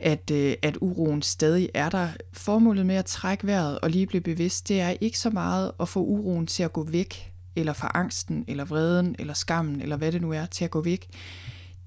[0.00, 2.08] at, øh, at uroen stadig er der.
[2.32, 5.88] Formålet med at trække vejret og lige blive bevidst, det er ikke så meget at
[5.88, 10.12] få uroen til at gå væk, eller for angsten, eller vreden, eller skammen, eller hvad
[10.12, 11.08] det nu er, til at gå væk.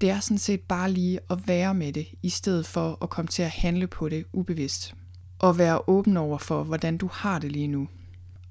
[0.00, 3.28] Det er sådan set bare lige at være med det, i stedet for at komme
[3.28, 4.94] til at handle på det ubevidst.
[5.38, 7.88] Og være åben over for, hvordan du har det lige nu.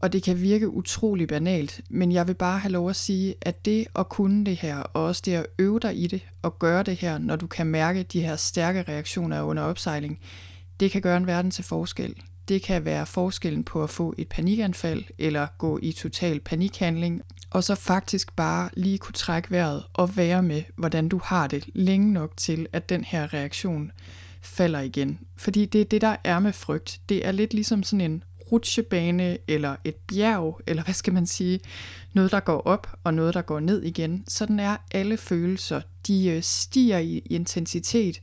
[0.01, 3.65] Og det kan virke utrolig banalt, men jeg vil bare have lov at sige, at
[3.65, 6.83] det at kunne det her, og også det at øve dig i det, og gøre
[6.83, 10.19] det her, når du kan mærke de her stærke reaktioner under opsejling,
[10.79, 12.15] det kan gøre en verden til forskel.
[12.47, 17.63] Det kan være forskellen på at få et panikanfald, eller gå i total panikhandling, og
[17.63, 22.13] så faktisk bare lige kunne trække vejret og være med, hvordan du har det længe
[22.13, 23.91] nok til, at den her reaktion
[24.41, 25.19] falder igen.
[25.35, 27.01] Fordi det er det, der er med frygt.
[27.09, 31.59] Det er lidt ligesom sådan en rutsjebane eller et bjerg, eller hvad skal man sige,
[32.13, 34.23] noget der går op og noget der går ned igen.
[34.27, 35.81] Sådan er alle følelser.
[36.07, 38.21] De øh, stiger i intensitet,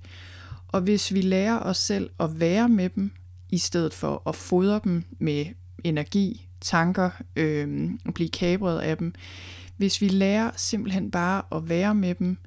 [0.68, 3.12] og hvis vi lærer os selv at være med dem,
[3.50, 5.46] i stedet for at fodre dem med
[5.84, 9.14] energi, tanker, øh, blive kabret af dem,
[9.76, 12.38] hvis vi lærer simpelthen bare at være med dem,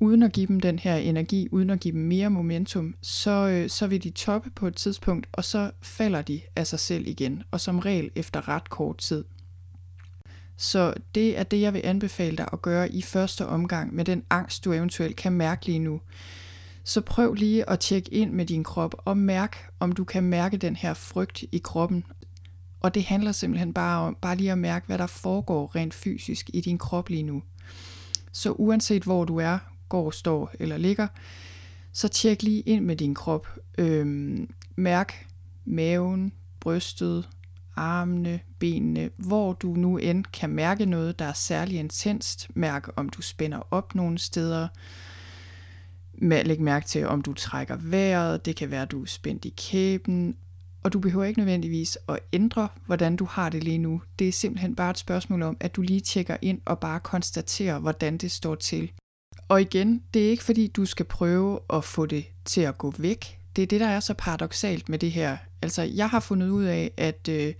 [0.00, 3.70] uden at give dem den her energi, uden at give dem mere momentum, så, øh,
[3.70, 7.42] så vil de toppe på et tidspunkt, og så falder de af sig selv igen,
[7.50, 9.24] og som regel efter ret kort tid.
[10.56, 14.22] Så det er det, jeg vil anbefale dig at gøre i første omgang med den
[14.30, 16.00] angst, du eventuelt kan mærke lige nu.
[16.84, 20.56] Så prøv lige at tjekke ind med din krop og mærk, om du kan mærke
[20.56, 22.04] den her frygt i kroppen.
[22.80, 26.50] Og det handler simpelthen bare om bare lige at mærke, hvad der foregår rent fysisk
[26.54, 27.42] i din krop lige nu.
[28.32, 31.06] Så uanset hvor du er, går, står eller ligger,
[31.92, 33.48] så tjek lige ind med din krop.
[33.78, 35.26] Øhm, mærk
[35.64, 37.28] maven, brystet,
[37.76, 42.48] armene, benene, hvor du nu end kan mærke noget, der er særlig intenst.
[42.54, 44.68] Mærk, om du spænder op nogle steder.
[46.22, 48.46] Læg mærke til, om du trækker vejret.
[48.46, 50.36] Det kan være, at du er spændt i kæben.
[50.82, 54.02] Og du behøver ikke nødvendigvis at ændre, hvordan du har det lige nu.
[54.18, 57.78] Det er simpelthen bare et spørgsmål om, at du lige tjekker ind og bare konstaterer,
[57.78, 58.92] hvordan det står til.
[59.48, 62.94] Og igen, det er ikke fordi, du skal prøve at få det til at gå
[62.98, 63.38] væk.
[63.56, 65.36] Det er det, der er så paradoxalt med det her.
[65.62, 67.54] Altså, jeg har fundet ud af, at, øh,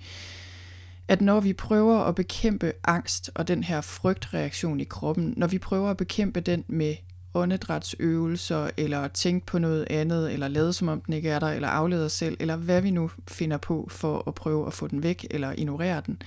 [1.09, 5.59] at når vi prøver at bekæmpe angst og den her frygtreaktion i kroppen, når vi
[5.59, 6.95] prøver at bekæmpe den med
[7.35, 11.69] åndedrætsøvelser, eller tænke på noget andet, eller lade som om den ikke er der, eller
[11.69, 15.03] aflede os selv, eller hvad vi nu finder på for at prøve at få den
[15.03, 16.23] væk, eller ignorere den,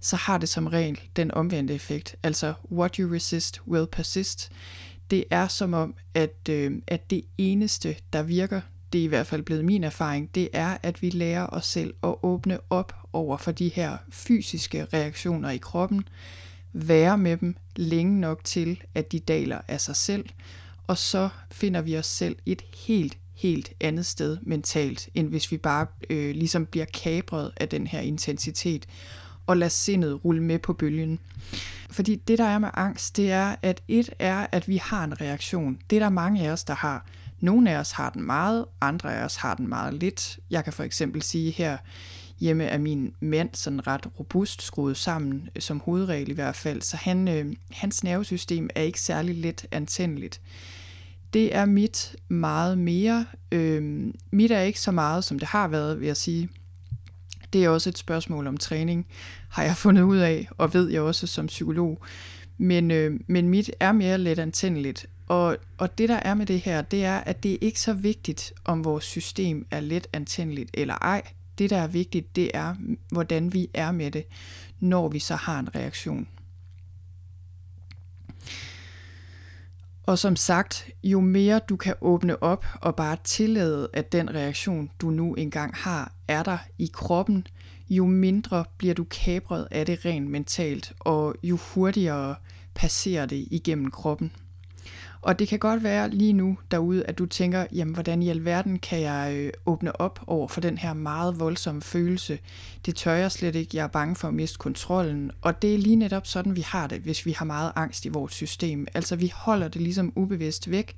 [0.00, 2.16] så har det som regel den omvendte effekt.
[2.22, 4.52] Altså, what you resist will persist
[5.10, 8.60] det er som om, at, øh, at det eneste, der virker,
[8.92, 11.94] det er i hvert fald blevet min erfaring, det er, at vi lærer os selv
[12.02, 16.08] at åbne op over for de her fysiske reaktioner i kroppen,
[16.72, 20.28] være med dem længe nok til, at de daler af sig selv,
[20.86, 25.56] og så finder vi os selv et helt, helt andet sted mentalt, end hvis vi
[25.56, 28.86] bare øh, ligesom bliver kabret af den her intensitet
[29.46, 31.18] og lade sindet rulle med på bølgen.
[31.90, 35.20] Fordi det, der er med angst, det er, at et er, at vi har en
[35.20, 35.78] reaktion.
[35.90, 37.06] Det er der mange af os, der har.
[37.40, 40.38] Nogle af os har den meget, andre af os har den meget lidt.
[40.50, 41.76] Jeg kan for eksempel sige her,
[42.40, 46.82] hjemme er min mand sådan ret robust skruet sammen, øh, som hovedregel i hvert fald,
[46.82, 50.40] så han, øh, hans nervesystem er ikke særlig let antændeligt.
[51.32, 53.26] Det er mit meget mere.
[53.52, 56.48] Øh, mit er ikke så meget, som det har været, vil jeg sige.
[57.54, 59.06] Det er også et spørgsmål om træning,
[59.48, 62.02] har jeg fundet ud af, og ved jeg også som psykolog.
[62.58, 65.06] Men, øh, men mit er mere let antændeligt.
[65.28, 67.92] Og, og det der er med det her, det er, at det er ikke så
[67.92, 71.22] vigtigt, om vores system er let antændeligt eller ej.
[71.58, 72.74] Det der er vigtigt, det er,
[73.12, 74.24] hvordan vi er med det,
[74.80, 76.28] når vi så har en reaktion.
[80.06, 84.90] Og som sagt, jo mere du kan åbne op og bare tillade, at den reaktion,
[85.00, 87.46] du nu engang har, er der i kroppen,
[87.90, 92.34] jo mindre bliver du kabret af det rent mentalt, og jo hurtigere
[92.74, 94.32] passerer det igennem kroppen.
[95.24, 98.78] Og det kan godt være lige nu derude, at du tænker, jamen hvordan i alverden
[98.78, 102.38] kan jeg øh, åbne op over for den her meget voldsomme følelse?
[102.86, 105.30] Det tør jeg slet ikke, jeg er bange for at miste kontrollen.
[105.42, 108.08] Og det er lige netop sådan, vi har det, hvis vi har meget angst i
[108.08, 108.86] vores system.
[108.94, 110.94] Altså vi holder det ligesom ubevidst væk,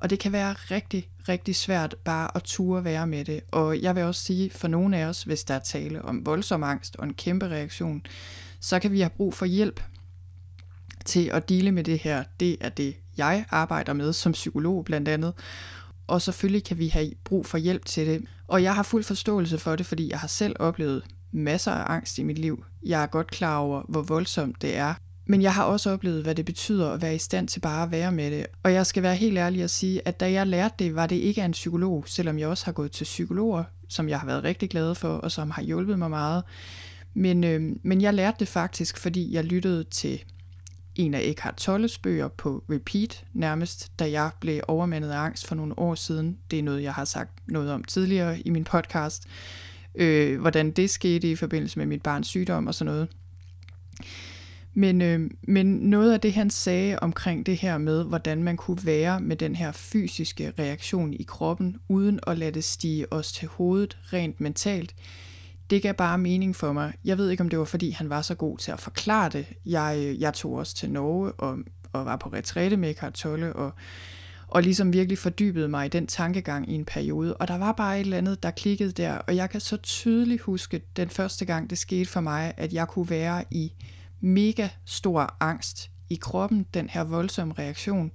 [0.00, 3.40] og det kan være rigtig, rigtig svært bare at ture være med det.
[3.50, 6.62] Og jeg vil også sige, for nogle af os, hvis der er tale om voldsom
[6.62, 8.02] angst og en kæmpe reaktion,
[8.60, 9.80] så kan vi have brug for hjælp
[11.06, 12.24] til at dele med det her.
[12.40, 15.32] Det er det, jeg arbejder med som psykolog blandt andet.
[16.06, 18.24] Og selvfølgelig kan vi have brug for hjælp til det.
[18.48, 22.18] Og jeg har fuld forståelse for det, fordi jeg har selv oplevet masser af angst
[22.18, 22.64] i mit liv.
[22.82, 24.94] Jeg er godt klar over, hvor voldsomt det er.
[25.28, 27.90] Men jeg har også oplevet, hvad det betyder at være i stand til bare at
[27.90, 28.46] være med det.
[28.62, 31.16] Og jeg skal være helt ærlig og sige, at da jeg lærte det, var det
[31.16, 34.44] ikke af en psykolog, selvom jeg også har gået til psykologer, som jeg har været
[34.44, 36.42] rigtig glad for, og som har hjulpet mig meget.
[37.14, 40.24] Men, øh, men jeg lærte det faktisk, fordi jeg lyttede til
[40.96, 45.54] en af Eckhart Tolles bøger på repeat nærmest, da jeg blev overmandet af angst for
[45.54, 46.38] nogle år siden.
[46.50, 49.26] Det er noget, jeg har sagt noget om tidligere i min podcast.
[49.94, 53.08] Øh, hvordan det skete i forbindelse med mit barns sygdom og sådan noget.
[54.74, 58.80] Men, øh, men noget af det, han sagde omkring det her med, hvordan man kunne
[58.84, 63.48] være med den her fysiske reaktion i kroppen, uden at lade det stige os til
[63.48, 64.94] hovedet rent mentalt,
[65.70, 66.92] det gav bare mening for mig.
[67.04, 69.46] Jeg ved ikke, om det var, fordi han var så god til at forklare det.
[69.66, 71.58] Jeg, øh, jeg tog også til Norge og,
[71.92, 73.72] og var på retræte med Eckhart Tolle, og,
[74.48, 77.36] og ligesom virkelig fordybede mig i den tankegang i en periode.
[77.36, 80.42] Og der var bare et eller andet, der klikkede der, og jeg kan så tydeligt
[80.42, 83.72] huske den første gang, det skete for mig, at jeg kunne være i
[84.20, 88.10] mega stor angst i kroppen, den her voldsomme reaktion.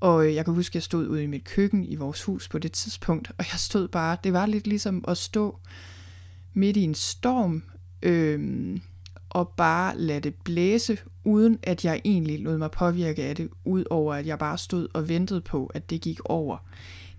[0.00, 2.48] Og øh, jeg kan huske, at jeg stod ude i mit køkken i vores hus
[2.48, 5.58] på det tidspunkt, og jeg stod bare, det var lidt ligesom at stå
[6.54, 7.62] midt i en storm,
[8.02, 8.78] øh,
[9.30, 14.14] og bare lade det blæse, uden at jeg egentlig lod mig påvirke af det, udover
[14.14, 16.56] at jeg bare stod og ventede på, at det gik over.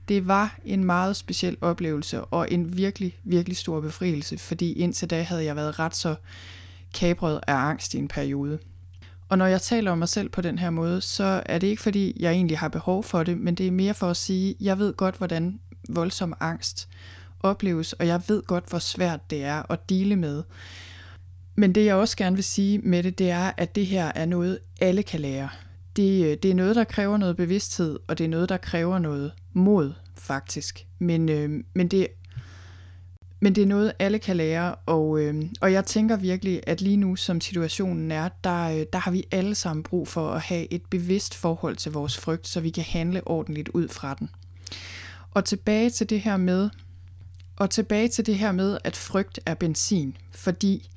[0.08, 5.22] Det var en meget speciel oplevelse, og en virkelig, virkelig stor befrielse, fordi indtil da
[5.22, 6.16] havde jeg været ret så
[6.94, 8.60] kabret af angst i en periode.
[9.30, 11.82] Og når jeg taler om mig selv på den her måde, så er det ikke
[11.82, 14.56] fordi, jeg egentlig har behov for det, men det er mere for at sige, at
[14.60, 16.90] jeg ved godt, hvordan voldsom angst
[17.46, 20.44] opleves, og jeg ved godt, hvor svært det er at dele med.
[21.56, 24.26] Men det jeg også gerne vil sige med det, det er, at det her er
[24.26, 25.50] noget, alle kan lære.
[25.96, 29.00] Det, øh, det er noget, der kræver noget bevidsthed, og det er noget, der kræver
[29.00, 30.86] noget mod, faktisk.
[31.00, 32.08] Men, øh, men, det,
[33.40, 36.98] men det er noget, alle kan lære, og, øh, og jeg tænker virkelig, at lige
[36.98, 40.74] nu, som situationen er, der, øh, der har vi alle sammen brug for at have
[40.74, 44.30] et bevidst forhold til vores frygt, så vi kan handle ordentligt ud fra den.
[45.32, 46.70] Og tilbage til det her med,
[47.56, 50.90] og tilbage til det her med, at frygt er benzin, fordi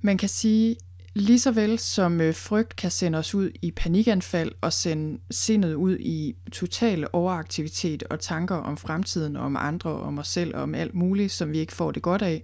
[0.00, 0.76] man kan sige,
[1.14, 5.74] lige så vel som øh, frygt kan sende os ud i panikanfald og sende sindet
[5.74, 10.56] ud i total overaktivitet og tanker om fremtiden og om andre og om os selv
[10.56, 12.42] og om alt muligt, som vi ikke får det godt af,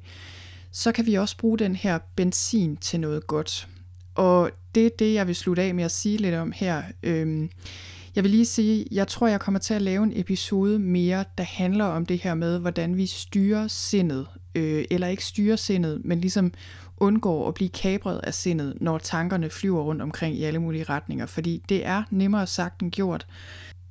[0.73, 3.69] så kan vi også bruge den her benzin til noget godt.
[4.15, 6.83] Og det er det, jeg vil slutte af med at sige lidt om her.
[7.03, 7.51] Øhm,
[8.17, 11.45] jeg vil lige sige, jeg tror, jeg kommer til at lave en episode mere, der
[11.45, 16.21] handler om det her med, hvordan vi styrer sindet, øh, eller ikke styrer sindet, men
[16.21, 16.53] ligesom
[16.97, 21.27] undgår at blive kabret af sindet, når tankerne flyver rundt omkring i alle mulige retninger,
[21.27, 23.27] fordi det er nemmere sagt end gjort,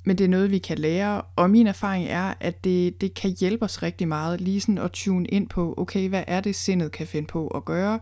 [0.04, 3.36] men det er noget, vi kan lære, og min erfaring er, at det, det kan
[3.40, 6.92] hjælpe os rigtig meget, lige sådan at tune ind på, okay, hvad er det, sindet
[6.92, 7.98] kan finde på at gøre,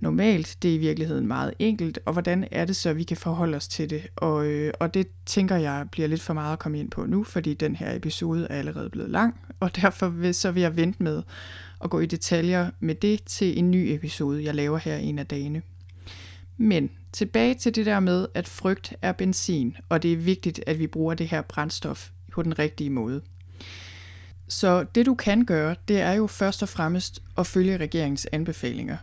[0.00, 0.56] normalt.
[0.62, 3.68] Det er i virkeligheden meget enkelt, og hvordan er det så, vi kan forholde os
[3.68, 4.06] til det?
[4.16, 7.24] Og, øh, og det tænker jeg bliver lidt for meget at komme ind på nu,
[7.24, 11.02] fordi den her episode er allerede blevet lang, og derfor vil, så vil jeg vente
[11.02, 11.22] med
[11.84, 15.26] at gå i detaljer med det til en ny episode, jeg laver her en af
[15.26, 15.62] dagene.
[16.56, 20.78] Men tilbage til det der med, at frygt er benzin, og det er vigtigt, at
[20.78, 23.20] vi bruger det her brændstof på den rigtige måde.
[24.48, 28.96] Så det du kan gøre, det er jo først og fremmest at følge regeringens anbefalinger.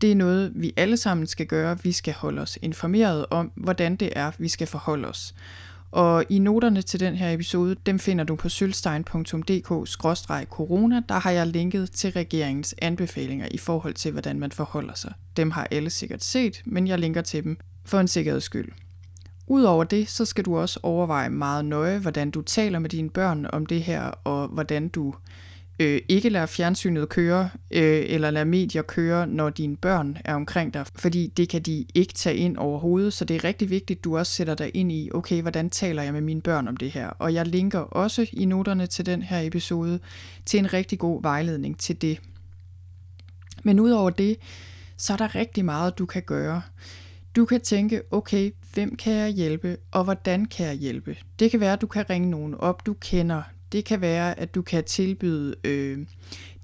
[0.00, 1.78] Det er noget, vi alle sammen skal gøre.
[1.82, 5.34] Vi skal holde os informeret om, hvordan det er, vi skal forholde os.
[5.90, 11.02] Og i noterne til den her episode, dem finder du på sølvstein.dk-corona.
[11.08, 15.12] Der har jeg linket til regeringens anbefalinger i forhold til, hvordan man forholder sig.
[15.36, 18.68] Dem har alle sikkert set, men jeg linker til dem for en sikkerheds skyld.
[19.46, 23.46] Udover det, så skal du også overveje meget nøje, hvordan du taler med dine børn
[23.52, 25.14] om det her, og hvordan du
[25.78, 30.74] øh, ikke lade fjernsynet køre, øh, eller lade medier køre, når dine børn er omkring
[30.74, 34.04] dig, fordi det kan de ikke tage ind overhovedet, så det er rigtig vigtigt, at
[34.04, 36.90] du også sætter dig ind i, okay, hvordan taler jeg med mine børn om det
[36.90, 37.08] her?
[37.08, 40.00] Og jeg linker også i noterne til den her episode
[40.46, 42.20] til en rigtig god vejledning til det.
[43.62, 44.36] Men udover det,
[44.96, 46.62] så er der rigtig meget, du kan gøre.
[47.36, 51.16] Du kan tænke, okay, hvem kan jeg hjælpe, og hvordan kan jeg hjælpe?
[51.38, 53.42] Det kan være, at du kan ringe nogen op, du kender.
[53.72, 55.98] Det kan være, at du kan tilbyde øh,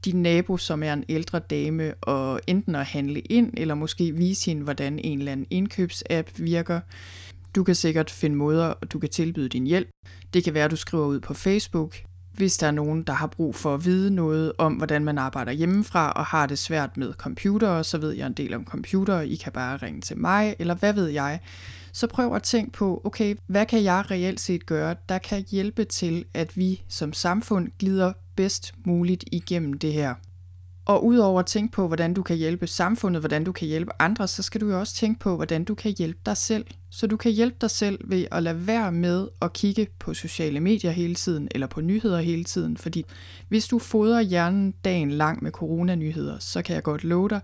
[0.04, 4.50] din nabo, som er en ældre dame, og enten at handle ind, eller måske vise
[4.50, 6.80] hende, hvordan en eller anden indkøbsapp virker.
[7.54, 9.88] Du kan sikkert finde måder, du kan tilbyde din hjælp.
[10.34, 11.96] Det kan være, at du skriver ud på Facebook
[12.32, 15.52] hvis der er nogen, der har brug for at vide noget om, hvordan man arbejder
[15.52, 19.28] hjemmefra og har det svært med computere, så ved jeg en del om computere.
[19.28, 21.40] I kan bare ringe til mig, eller hvad ved jeg.
[21.92, 25.84] Så prøv at tænke på, okay, hvad kan jeg reelt set gøre, der kan hjælpe
[25.84, 30.14] til, at vi som samfund glider bedst muligt igennem det her.
[30.84, 34.28] Og udover at tænke på, hvordan du kan hjælpe samfundet, hvordan du kan hjælpe andre,
[34.28, 36.66] så skal du jo også tænke på, hvordan du kan hjælpe dig selv.
[36.90, 40.60] Så du kan hjælpe dig selv ved at lade være med at kigge på sociale
[40.60, 42.76] medier hele tiden, eller på nyheder hele tiden.
[42.76, 43.04] Fordi
[43.48, 47.40] hvis du fodrer hjernen dagen lang med coronanyheder, så kan jeg godt love dig,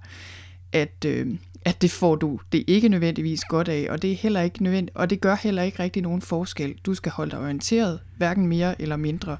[0.72, 1.36] at, øh,
[1.68, 4.96] at det får du det ikke nødvendigvis godt af, og det er heller ikke nødvendigt,
[4.96, 6.74] og det gør heller ikke rigtig nogen forskel.
[6.86, 9.36] Du skal holde dig orienteret, hverken mere eller mindre.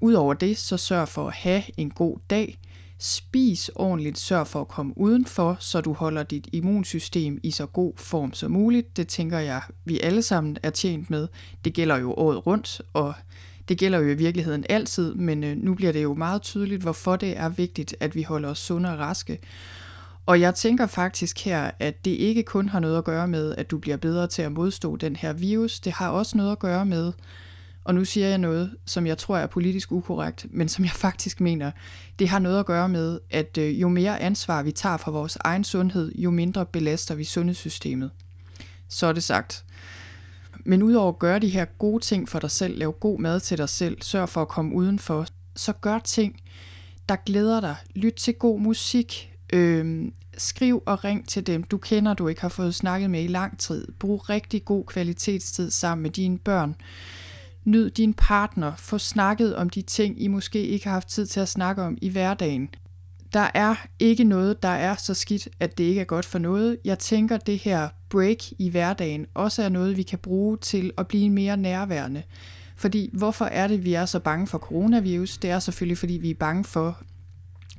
[0.00, 2.58] Udover det, så sørg for at have en god dag,
[2.98, 7.92] Spis ordentligt, sørg for at komme udenfor, så du holder dit immunsystem i så god
[7.96, 8.96] form som muligt.
[8.96, 11.28] Det tænker jeg, vi alle sammen er tjent med.
[11.64, 13.14] Det gælder jo året rundt, og
[13.68, 17.16] det gælder jo i virkeligheden altid, men øh, nu bliver det jo meget tydeligt, hvorfor
[17.16, 19.38] det er vigtigt, at vi holder os sunde og raske.
[20.30, 23.70] Og jeg tænker faktisk her, at det ikke kun har noget at gøre med, at
[23.70, 25.80] du bliver bedre til at modstå den her virus.
[25.80, 27.12] Det har også noget at gøre med,
[27.84, 31.40] og nu siger jeg noget, som jeg tror er politisk ukorrekt, men som jeg faktisk
[31.40, 31.70] mener,
[32.18, 35.38] det har noget at gøre med, at øh, jo mere ansvar vi tager for vores
[35.40, 38.10] egen sundhed, jo mindre belaster vi sundhedssystemet.
[38.88, 39.64] Så er det sagt.
[40.64, 43.58] Men udover at gøre de her gode ting for dig selv, lave god mad til
[43.58, 45.26] dig selv, sørg for at komme udenfor,
[45.56, 46.40] så gør ting,
[47.08, 47.76] der glæder dig.
[47.94, 52.48] Lyt til god musik, øh, skriv og ring til dem, du kender, du ikke har
[52.48, 53.88] fået snakket med i lang tid.
[53.98, 56.76] Brug rigtig god kvalitetstid sammen med dine børn.
[57.64, 58.72] Nyd din partner.
[58.76, 61.98] Få snakket om de ting, I måske ikke har haft tid til at snakke om
[62.02, 62.68] i hverdagen.
[63.32, 66.76] Der er ikke noget, der er så skidt, at det ikke er godt for noget.
[66.84, 71.08] Jeg tænker, det her break i hverdagen også er noget, vi kan bruge til at
[71.08, 72.22] blive mere nærværende.
[72.76, 75.38] Fordi hvorfor er det, vi er så bange for coronavirus?
[75.38, 77.02] Det er selvfølgelig, fordi vi er bange for,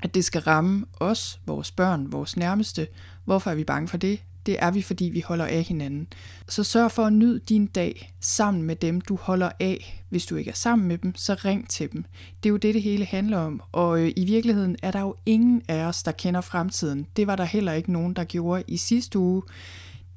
[0.01, 2.87] at det skal ramme os, vores børn, vores nærmeste.
[3.25, 4.19] Hvorfor er vi bange for det?
[4.45, 6.07] det er vi, fordi vi holder af hinanden.
[6.47, 10.03] Så sørg for at nyde din dag sammen med dem, du holder af.
[10.09, 12.05] Hvis du ikke er sammen med dem, så ring til dem.
[12.43, 13.61] Det er jo det, det hele handler om.
[13.71, 17.07] Og øh, i virkeligheden er der jo ingen af os, der kender fremtiden.
[17.15, 19.43] Det var der heller ikke nogen, der gjorde i sidste uge.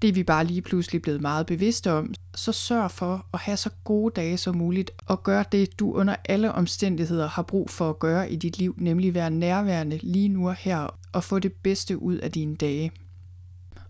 [0.04, 2.14] Det er vi bare lige pludselig blevet meget bevidste om.
[2.34, 6.16] Så sørg for at have så gode dage som muligt, og gør det, du under
[6.24, 10.48] alle omstændigheder har brug for at gøre i dit liv, nemlig være nærværende lige nu
[10.48, 12.92] og her, og få det bedste ud af dine dage.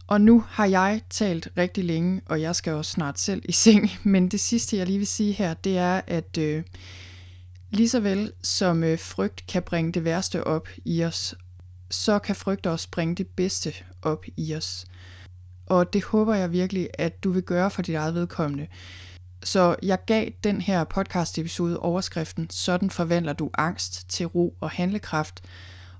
[0.07, 3.91] Og nu har jeg talt rigtig længe, og jeg skal også snart selv i seng.
[4.13, 6.63] Men det sidste, jeg lige vil sige her, det er, at øh,
[7.71, 11.35] lige så vel som øh, frygt kan bringe det værste op i os,
[11.91, 14.87] så kan frygt også bringe det bedste op i os.
[15.67, 18.67] Og det håber jeg virkelig, at du vil gøre for dit eget vedkommende.
[19.45, 24.71] Så jeg gav den her podcast episode overskriften, sådan forvandler du angst til ro og
[24.71, 25.41] handlekraft.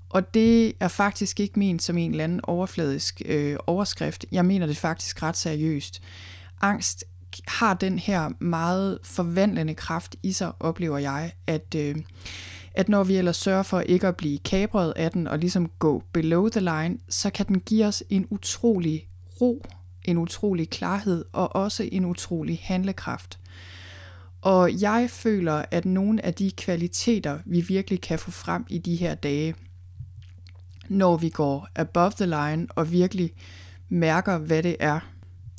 [0.09, 4.25] Og det er faktisk ikke ment som en eller anden overfladisk øh, overskrift.
[4.31, 6.01] Jeg mener det faktisk ret seriøst.
[6.61, 7.03] Angst
[7.47, 11.95] har den her meget forvandlende kraft i sig, oplever jeg, at, øh,
[12.71, 16.03] at når vi ellers sørger for ikke at blive kabret af den og ligesom gå
[16.13, 19.07] below the line, så kan den give os en utrolig
[19.41, 19.65] ro,
[20.05, 23.39] en utrolig klarhed og også en utrolig handlekraft.
[24.41, 28.95] Og jeg føler, at nogle af de kvaliteter, vi virkelig kan få frem i de
[28.95, 29.55] her dage,
[30.89, 33.33] når vi går above the line og virkelig
[33.89, 34.99] mærker, hvad det er,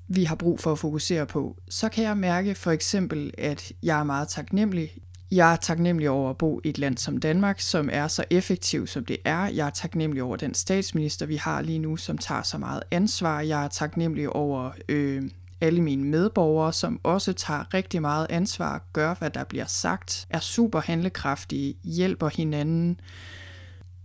[0.08, 4.00] vi har brug for at fokusere på, så kan jeg mærke for eksempel, at jeg
[4.00, 4.90] er meget taknemmelig.
[5.30, 8.86] Jeg er taknemmelig over at bo i et land som Danmark, som er så effektiv
[8.86, 9.46] som det er.
[9.46, 13.40] Jeg er taknemmelig over den statsminister, vi har lige nu, som tager så meget ansvar.
[13.40, 15.22] Jeg er taknemmelig over øh,
[15.60, 20.40] alle mine medborgere, som også tager rigtig meget ansvar, gør hvad der bliver sagt, er
[20.40, 23.00] super handlekraftige, hjælper hinanden.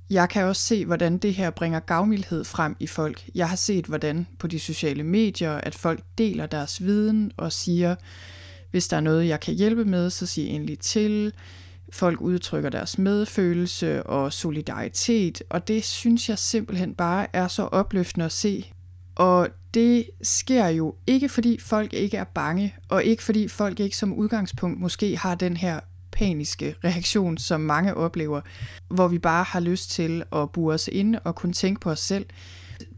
[0.10, 3.30] Jeg kan også se, hvordan det her bringer gavmildhed frem i folk.
[3.36, 7.96] Jeg har set, hvordan på de sociale medier, at folk deler deres viden og siger,
[8.72, 11.34] hvis der er noget, jeg kan hjælpe med, så sig endelig til.
[11.94, 18.26] Folk udtrykker deres medfølelse og solidaritet, og det synes jeg simpelthen bare er så opløftende
[18.26, 18.72] at se.
[19.16, 23.98] Og det sker jo ikke fordi folk ikke er bange, og ikke fordi folk ikke
[23.98, 25.80] som udgangspunkt måske har den her
[26.12, 28.42] paniske reaktion, som mange oplever,
[28.88, 32.00] hvor vi bare har lyst til at bure os ind og kun tænke på os
[32.00, 32.26] selv.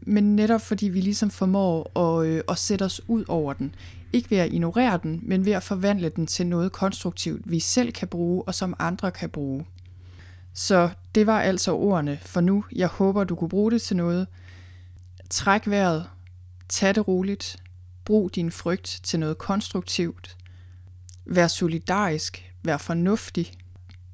[0.00, 3.74] Men netop fordi vi ligesom formår at, øh, at sætte os ud over den.
[4.14, 7.92] Ikke ved at ignorere den, men ved at forvandle den til noget konstruktivt, vi selv
[7.92, 9.66] kan bruge og som andre kan bruge.
[10.52, 12.64] Så det var altså ordene for nu.
[12.72, 14.26] Jeg håber, du kunne bruge det til noget.
[15.30, 16.10] Træk vejret.
[16.68, 17.56] Tag det roligt.
[18.04, 20.36] Brug din frygt til noget konstruktivt.
[21.26, 23.52] Vær solidarisk Vær fornuftig.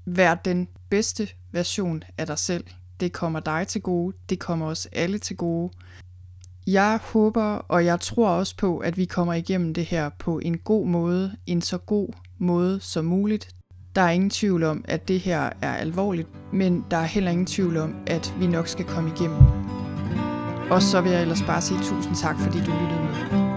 [0.04, 2.64] Vær den bedste version af dig selv.
[3.00, 4.16] Det kommer dig til gode.
[4.28, 5.72] Det kommer os alle til gode.
[6.72, 10.58] Jeg håber, og jeg tror også på, at vi kommer igennem det her på en
[10.58, 12.08] god måde, en så god
[12.38, 13.48] måde som muligt.
[13.94, 17.46] Der er ingen tvivl om, at det her er alvorligt, men der er heller ingen
[17.46, 19.38] tvivl om, at vi nok skal komme igennem.
[20.70, 23.49] Og så vil jeg ellers bare sige tusind tak, fordi du lyttede med.